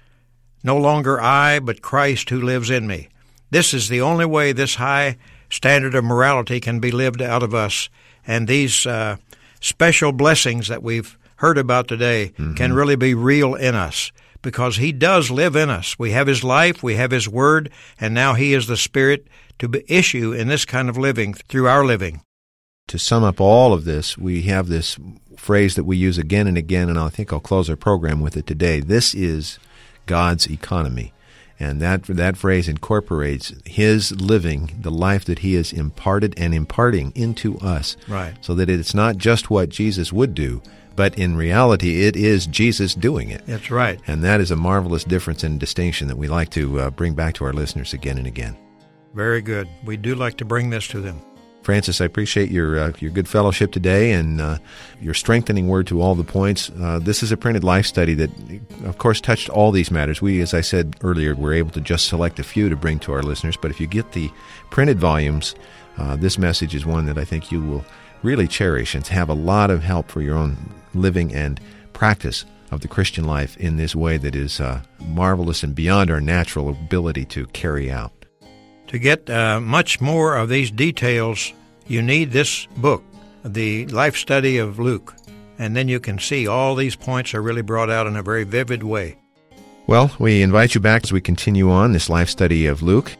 No 0.63 0.79
longer 0.79 1.21
I, 1.21 1.59
but 1.59 1.83
Christ 1.83 2.31
who 2.31 2.41
lives 2.41 2.71
in 2.71 2.87
me. 2.87 3.09
This 3.51 3.73
is 3.73 3.89
the 3.89 4.01
only 4.01 4.27
way 4.27 4.53
this 4.53 4.77
high 4.77 5.17
standard 5.51 5.95
of 5.95 6.05
morality 6.05 6.61
can 6.61 6.81
be 6.81 6.91
lived 6.91 7.23
out 7.23 7.43
of 7.43 7.55
us. 7.55 7.89
And 8.27 8.49
these 8.49 8.87
uh, 8.87 9.17
special 9.61 10.13
blessings 10.13 10.69
that 10.69 10.83
we've 10.83 11.17
heard 11.37 11.59
about 11.59 11.89
today 11.89 12.33
mm-hmm. 12.39 12.55
can 12.55 12.73
really 12.73 12.97
be 12.97 13.15
real 13.15 13.55
in 13.55 13.75
us 13.75 14.11
because 14.43 14.77
He 14.77 14.93
does 14.93 15.31
live 15.31 15.57
in 15.57 15.71
us. 15.71 15.99
We 15.99 16.11
have 16.13 16.27
His 16.27 16.43
life, 16.43 16.83
we 16.83 16.95
have 16.97 17.11
His 17.11 17.29
Word, 17.29 17.71
and 18.01 18.15
now 18.15 18.35
He 18.35 18.53
is 18.53 18.67
the 18.67 18.77
Spirit 18.77 19.27
to 19.59 19.83
issue 19.93 20.33
in 20.33 20.49
this 20.49 20.65
kind 20.65 20.89
of 20.89 20.99
living 20.99 21.35
through 21.35 21.69
our 21.69 21.85
living. 21.85 22.23
To 22.89 22.99
sum 22.99 23.25
up 23.25 23.41
all 23.41 23.73
of 23.73 23.85
this, 23.85 24.17
we 24.17 24.43
have 24.43 24.69
this 24.69 24.97
phrase 25.37 25.75
that 25.75 25.85
we 25.85 25.97
use 25.97 26.19
again 26.19 26.47
and 26.47 26.57
again, 26.57 26.89
and 26.89 26.99
I 26.99 27.09
think 27.09 27.33
I'll 27.33 27.41
close 27.41 27.69
our 27.69 27.77
program 27.77 28.21
with 28.21 28.37
it 28.37 28.47
today. 28.47 28.81
This 28.81 29.15
is 29.15 29.59
God's 30.07 30.49
economy. 30.49 31.13
And 31.59 31.81
that 31.81 32.05
that 32.05 32.37
phrase 32.37 32.69
incorporates 32.69 33.55
his 33.65 34.13
living, 34.21 34.77
the 34.81 34.91
life 34.91 35.25
that 35.25 35.39
he 35.41 35.55
has 35.55 35.73
imparted 35.73 36.35
and 36.37 36.55
imparting 36.55 37.13
into 37.15 37.59
us. 37.59 37.97
Right. 38.09 38.35
So 38.41 38.55
that 38.55 38.69
it's 38.69 38.95
not 38.95 39.17
just 39.17 39.51
what 39.51 39.71
Jesus 39.71 40.13
would 40.13 40.35
do, 40.35 40.61
but 40.97 41.19
in 41.19 41.37
reality, 41.37 42.05
it 42.05 42.17
is 42.17 42.47
Jesus 42.47 42.95
doing 42.95 43.31
it. 43.31 43.45
That's 43.47 43.71
right. 43.71 44.01
And 44.07 44.25
that 44.25 44.41
is 44.41 44.51
a 44.51 44.57
marvelous 44.57 45.05
difference 45.05 45.45
and 45.45 45.61
distinction 45.61 46.09
that 46.09 46.17
we 46.17 46.29
like 46.29 46.51
to 46.51 46.81
uh, 46.81 46.91
bring 46.91 47.15
back 47.15 47.35
to 47.35 47.45
our 47.45 47.53
listeners 47.53 47.93
again 47.93 48.19
and 48.19 48.27
again. 48.27 48.57
Very 49.15 49.41
good. 49.41 49.69
We 49.85 49.97
do 49.97 50.15
like 50.15 50.37
to 50.39 50.45
bring 50.45 50.71
this 50.71 50.87
to 50.89 51.01
them. 51.01 51.21
Francis, 51.67 52.01
I 52.01 52.05
appreciate 52.05 52.53
your 52.53 52.79
uh, 52.79 52.93
your 53.01 53.11
good 53.11 53.27
fellowship 53.27 53.73
today 53.73 54.13
and 54.13 54.41
uh, 54.41 54.59
your 55.01 55.15
strengthening 55.15 55.67
word 55.67 55.89
to 55.89 56.01
all 56.01 56.15
the 56.15 56.23
points. 56.23 56.71
Uh, 56.81 57.01
this 57.01 57.25
is 57.25 57.33
a 57.33 57.37
printed 57.37 57.65
life 57.65 57.87
study 57.87 58.15
that, 58.15 58.31
of 58.85 58.99
course, 58.99 59.21
touched 59.21 59.49
all 59.49 59.73
these 59.73 59.91
matters. 59.91 60.23
We, 60.23 60.41
as 60.41 60.55
I 60.55 60.61
said 60.61 60.95
earlier, 61.03 61.35
were 61.35 61.53
able 61.53 61.73
to 61.73 61.81
just 61.81 62.07
select 62.07 62.39
a 62.39 62.45
few 62.45 62.69
to 62.69 62.77
bring 62.77 63.01
to 63.01 63.13
our 63.13 63.23
listeners. 63.25 63.57
But 63.57 63.73
if 63.73 63.81
you 63.81 63.89
get 63.89 64.13
the 64.13 64.31
printed 64.71 65.01
volumes, 65.01 65.57
uh, 65.99 66.15
this 66.15 66.39
message 66.39 66.73
is 66.73 66.87
one 66.87 67.07
that 67.07 67.19
I 67.19 67.25
think 67.25 67.51
you 67.51 67.61
will 67.61 67.85
really 68.23 68.47
cherish 68.47 68.95
and 68.95 69.05
have 69.05 69.29
a 69.29 69.35
lot 69.35 69.69
of 69.73 69.83
help 69.83 70.09
for 70.09 70.23
your 70.23 70.37
own 70.37 70.73
living 70.95 71.35
and 71.35 71.61
practice 71.93 72.45
of 72.71 72.83
the 72.83 72.89
Christian 72.89 73.25
life 73.25 73.57
in 73.57 73.77
this 73.77 73.97
way 73.97 74.19
that 74.19 74.37
is 74.37 74.61
uh, 74.61 74.83
marvelous 75.01 75.65
and 75.65 75.75
beyond 75.75 76.13
our 76.13 76.21
natural 76.21 76.69
ability 76.69 77.25
to 77.25 77.47
carry 77.47 77.91
out. 77.91 78.26
To 78.89 78.99
get 78.99 79.29
uh, 79.29 79.61
much 79.61 80.01
more 80.01 80.37
of 80.37 80.49
these 80.49 80.71
details, 80.71 81.53
you 81.87 82.03
need 82.03 82.31
this 82.31 82.67
book, 82.77 83.03
The 83.45 83.87
Life 83.87 84.17
Study 84.17 84.59
of 84.59 84.79
Luke, 84.79 85.15
and 85.59 85.77
then 85.77 85.89
you 85.89 85.99
can 85.99 86.19
see 86.19 86.47
all 86.47 86.75
these 86.75 86.95
points 86.95 87.35
are 87.35 87.43
really 87.43 87.63
brought 87.63 87.91
out 87.91 88.07
in 88.07 88.17
a 88.17 88.23
very 88.23 88.45
vivid 88.45 88.83
way. 88.83 89.17
Well, 89.87 90.11
we 90.19 90.43
invite 90.43 90.75
you 90.75 90.81
back 90.81 91.05
as 91.05 91.13
we 91.13 91.21
continue 91.21 91.71
on 91.71 91.93
this 91.93 92.09
life 92.09 92.29
study 92.29 92.67
of 92.67 92.83
Luke. 92.83 93.13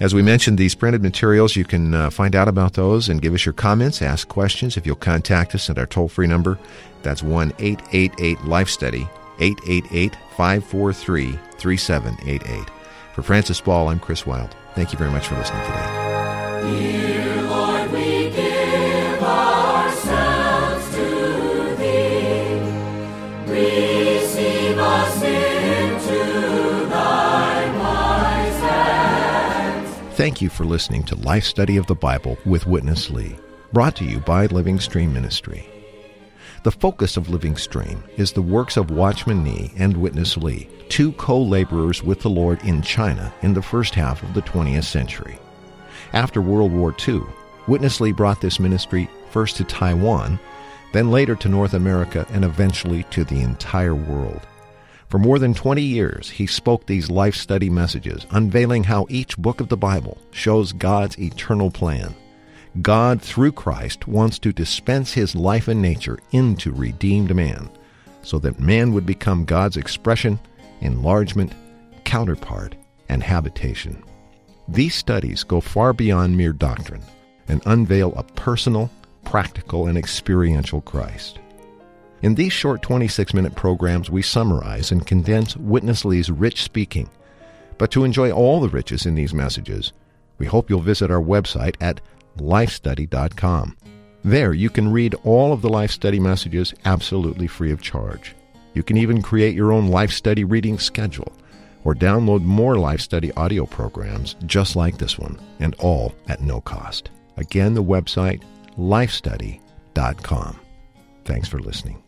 As 0.00 0.14
we 0.14 0.22
mentioned, 0.22 0.58
these 0.58 0.74
printed 0.74 1.02
materials, 1.02 1.54
you 1.54 1.64
can 1.64 1.94
uh, 1.94 2.10
find 2.10 2.34
out 2.34 2.48
about 2.48 2.72
those 2.72 3.08
and 3.08 3.22
give 3.22 3.34
us 3.34 3.46
your 3.46 3.52
comments, 3.52 4.02
ask 4.02 4.26
questions 4.28 4.76
if 4.76 4.86
you'll 4.86 4.96
contact 4.96 5.54
us 5.54 5.70
at 5.70 5.78
our 5.78 5.86
toll 5.86 6.08
free 6.08 6.26
number. 6.26 6.58
That's 7.02 7.22
1 7.22 7.52
888 7.58 8.44
Life 8.44 8.68
Study, 8.68 9.08
888 9.38 10.16
543 10.36 11.38
3788. 11.58 12.70
For 13.14 13.22
Francis 13.22 13.60
Ball, 13.60 13.88
I'm 13.88 14.00
Chris 14.00 14.26
Wild. 14.26 14.56
Thank 14.74 14.92
you 14.92 14.98
very 14.98 15.10
much 15.10 15.28
for 15.28 15.36
listening 15.36 15.64
today. 15.64 16.04
Thank 30.14 30.40
you 30.40 30.48
for 30.48 30.64
listening 30.64 31.02
to 31.04 31.16
Life 31.16 31.44
Study 31.44 31.76
of 31.76 31.86
the 31.86 31.94
Bible 31.94 32.38
with 32.44 32.66
Witness 32.66 33.10
Lee, 33.10 33.36
brought 33.72 33.96
to 33.96 34.04
you 34.04 34.20
by 34.20 34.46
Living 34.46 34.78
Stream 34.78 35.12
Ministry. 35.12 35.73
The 36.64 36.72
focus 36.72 37.18
of 37.18 37.28
Living 37.28 37.58
Stream 37.58 38.02
is 38.16 38.32
the 38.32 38.40
works 38.40 38.78
of 38.78 38.90
Watchman 38.90 39.44
Nee 39.44 39.70
and 39.76 39.94
Witness 39.98 40.38
Lee, 40.38 40.66
two 40.88 41.12
co 41.12 41.38
laborers 41.38 42.02
with 42.02 42.22
the 42.22 42.30
Lord 42.30 42.58
in 42.64 42.80
China 42.80 43.30
in 43.42 43.52
the 43.52 43.60
first 43.60 43.94
half 43.94 44.22
of 44.22 44.32
the 44.32 44.40
20th 44.40 44.84
century. 44.84 45.38
After 46.14 46.40
World 46.40 46.72
War 46.72 46.96
II, 47.06 47.20
Witness 47.68 48.00
Lee 48.00 48.12
brought 48.12 48.40
this 48.40 48.58
ministry 48.58 49.10
first 49.28 49.58
to 49.58 49.64
Taiwan, 49.64 50.40
then 50.94 51.10
later 51.10 51.34
to 51.34 51.50
North 51.50 51.74
America, 51.74 52.26
and 52.30 52.46
eventually 52.46 53.02
to 53.10 53.24
the 53.24 53.42
entire 53.42 53.94
world. 53.94 54.40
For 55.10 55.18
more 55.18 55.38
than 55.38 55.52
20 55.52 55.82
years, 55.82 56.30
he 56.30 56.46
spoke 56.46 56.86
these 56.86 57.10
life 57.10 57.34
study 57.34 57.68
messages, 57.68 58.26
unveiling 58.30 58.84
how 58.84 59.04
each 59.10 59.36
book 59.36 59.60
of 59.60 59.68
the 59.68 59.76
Bible 59.76 60.16
shows 60.30 60.72
God's 60.72 61.18
eternal 61.18 61.70
plan. 61.70 62.14
God, 62.82 63.22
through 63.22 63.52
Christ, 63.52 64.08
wants 64.08 64.38
to 64.40 64.52
dispense 64.52 65.12
his 65.12 65.34
life 65.34 65.68
and 65.68 65.80
nature 65.80 66.18
into 66.32 66.72
redeemed 66.72 67.34
man, 67.34 67.70
so 68.22 68.38
that 68.40 68.58
man 68.58 68.92
would 68.92 69.06
become 69.06 69.44
God's 69.44 69.76
expression, 69.76 70.40
enlargement, 70.80 71.52
counterpart, 72.04 72.74
and 73.08 73.22
habitation. 73.22 74.02
These 74.66 74.94
studies 74.94 75.44
go 75.44 75.60
far 75.60 75.92
beyond 75.92 76.36
mere 76.36 76.52
doctrine 76.52 77.02
and 77.48 77.62
unveil 77.66 78.12
a 78.14 78.22
personal, 78.22 78.90
practical, 79.24 79.86
and 79.86 79.96
experiential 79.96 80.80
Christ. 80.80 81.38
In 82.22 82.34
these 82.34 82.52
short 82.52 82.80
26 82.82 83.34
minute 83.34 83.54
programs, 83.54 84.10
we 84.10 84.22
summarize 84.22 84.90
and 84.90 85.06
condense 85.06 85.56
Witness 85.56 86.04
Lee's 86.04 86.30
rich 86.30 86.62
speaking. 86.62 87.08
But 87.76 87.90
to 87.90 88.04
enjoy 88.04 88.32
all 88.32 88.60
the 88.60 88.68
riches 88.68 89.04
in 89.04 89.14
these 89.14 89.34
messages, 89.34 89.92
we 90.38 90.46
hope 90.46 90.70
you'll 90.70 90.80
visit 90.80 91.10
our 91.10 91.20
website 91.20 91.76
at 91.80 92.00
lifestudy.com. 92.38 93.76
There, 94.24 94.54
you 94.54 94.70
can 94.70 94.90
read 94.90 95.14
all 95.24 95.52
of 95.52 95.60
the 95.60 95.68
Life 95.68 95.90
Study 95.90 96.18
messages 96.18 96.72
absolutely 96.84 97.46
free 97.46 97.72
of 97.72 97.82
charge. 97.82 98.34
You 98.72 98.82
can 98.82 98.96
even 98.96 99.22
create 99.22 99.54
your 99.54 99.72
own 99.72 99.88
Life 99.88 100.12
Study 100.12 100.44
reading 100.44 100.78
schedule 100.78 101.32
or 101.84 101.94
download 101.94 102.42
more 102.42 102.76
Life 102.76 103.00
Study 103.00 103.30
audio 103.32 103.66
programs 103.66 104.36
just 104.46 104.76
like 104.76 104.98
this 104.98 105.18
one, 105.18 105.38
and 105.60 105.74
all 105.76 106.14
at 106.28 106.40
no 106.40 106.60
cost. 106.60 107.10
Again, 107.36 107.74
the 107.74 107.84
website 107.84 108.42
lifestudy.com. 108.78 110.60
Thanks 111.24 111.48
for 111.48 111.58
listening. 111.60 112.02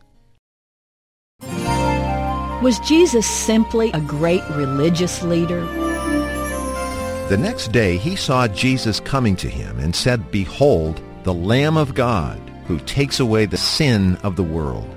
Was 2.62 2.78
Jesus 2.80 3.26
simply 3.26 3.92
a 3.92 4.00
great 4.00 4.42
religious 4.50 5.22
leader? 5.22 5.85
The 7.28 7.36
next 7.36 7.72
day 7.72 7.96
he 7.96 8.14
saw 8.14 8.46
Jesus 8.46 9.00
coming 9.00 9.34
to 9.36 9.48
him 9.48 9.80
and 9.80 9.96
said, 9.96 10.30
Behold, 10.30 11.00
the 11.24 11.34
Lamb 11.34 11.76
of 11.76 11.92
God, 11.92 12.38
who 12.66 12.78
takes 12.78 13.18
away 13.18 13.46
the 13.46 13.56
sin 13.56 14.14
of 14.22 14.36
the 14.36 14.44
world. 14.44 14.88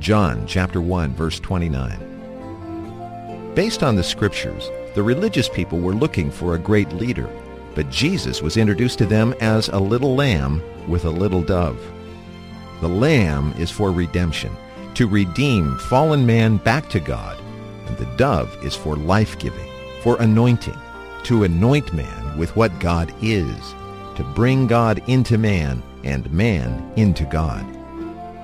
John 0.00 0.44
chapter 0.48 0.80
1 0.80 1.14
verse 1.14 1.38
29. 1.38 3.54
Based 3.54 3.84
on 3.84 3.94
the 3.94 4.02
scriptures, 4.02 4.68
the 4.96 5.04
religious 5.04 5.48
people 5.48 5.78
were 5.78 5.94
looking 5.94 6.32
for 6.32 6.56
a 6.56 6.58
great 6.58 6.92
leader, 6.94 7.30
but 7.76 7.90
Jesus 7.90 8.42
was 8.42 8.56
introduced 8.56 8.98
to 8.98 9.06
them 9.06 9.32
as 9.40 9.68
a 9.68 9.78
little 9.78 10.16
lamb 10.16 10.60
with 10.88 11.04
a 11.04 11.10
little 11.10 11.42
dove. 11.42 11.80
The 12.80 12.88
lamb 12.88 13.54
is 13.56 13.70
for 13.70 13.92
redemption, 13.92 14.50
to 14.94 15.06
redeem 15.06 15.78
fallen 15.78 16.26
man 16.26 16.56
back 16.56 16.88
to 16.88 16.98
God, 16.98 17.40
and 17.86 17.96
the 17.98 18.12
dove 18.16 18.52
is 18.64 18.74
for 18.74 18.96
life-giving, 18.96 19.70
for 20.02 20.20
anointing, 20.20 20.76
to 21.24 21.44
anoint 21.44 21.92
man 21.92 22.38
with 22.38 22.54
what 22.56 22.78
God 22.80 23.12
is, 23.22 23.74
to 24.16 24.32
bring 24.34 24.66
God 24.66 25.02
into 25.06 25.38
man 25.38 25.82
and 26.04 26.30
man 26.32 26.92
into 26.96 27.24
God. 27.24 27.64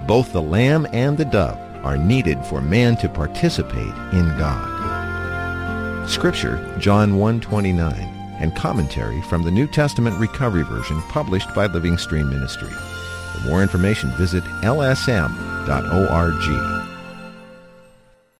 Both 0.06 0.32
the 0.32 0.42
lamb 0.42 0.86
and 0.92 1.18
the 1.18 1.24
dove 1.24 1.58
are 1.84 1.96
needed 1.96 2.44
for 2.46 2.60
man 2.60 2.96
to 2.96 3.08
participate 3.08 3.94
in 4.12 4.28
God. 4.38 6.08
Scripture, 6.08 6.76
John 6.78 7.12
1.29, 7.12 7.92
and 8.40 8.54
commentary 8.54 9.20
from 9.22 9.42
the 9.42 9.50
New 9.50 9.66
Testament 9.66 10.18
Recovery 10.18 10.62
Version 10.62 11.00
published 11.08 11.52
by 11.54 11.66
Living 11.66 11.98
Stream 11.98 12.28
Ministry. 12.28 12.70
For 12.70 13.40
more 13.48 13.62
information, 13.62 14.10
visit 14.16 14.44
lsm.org. 14.62 15.66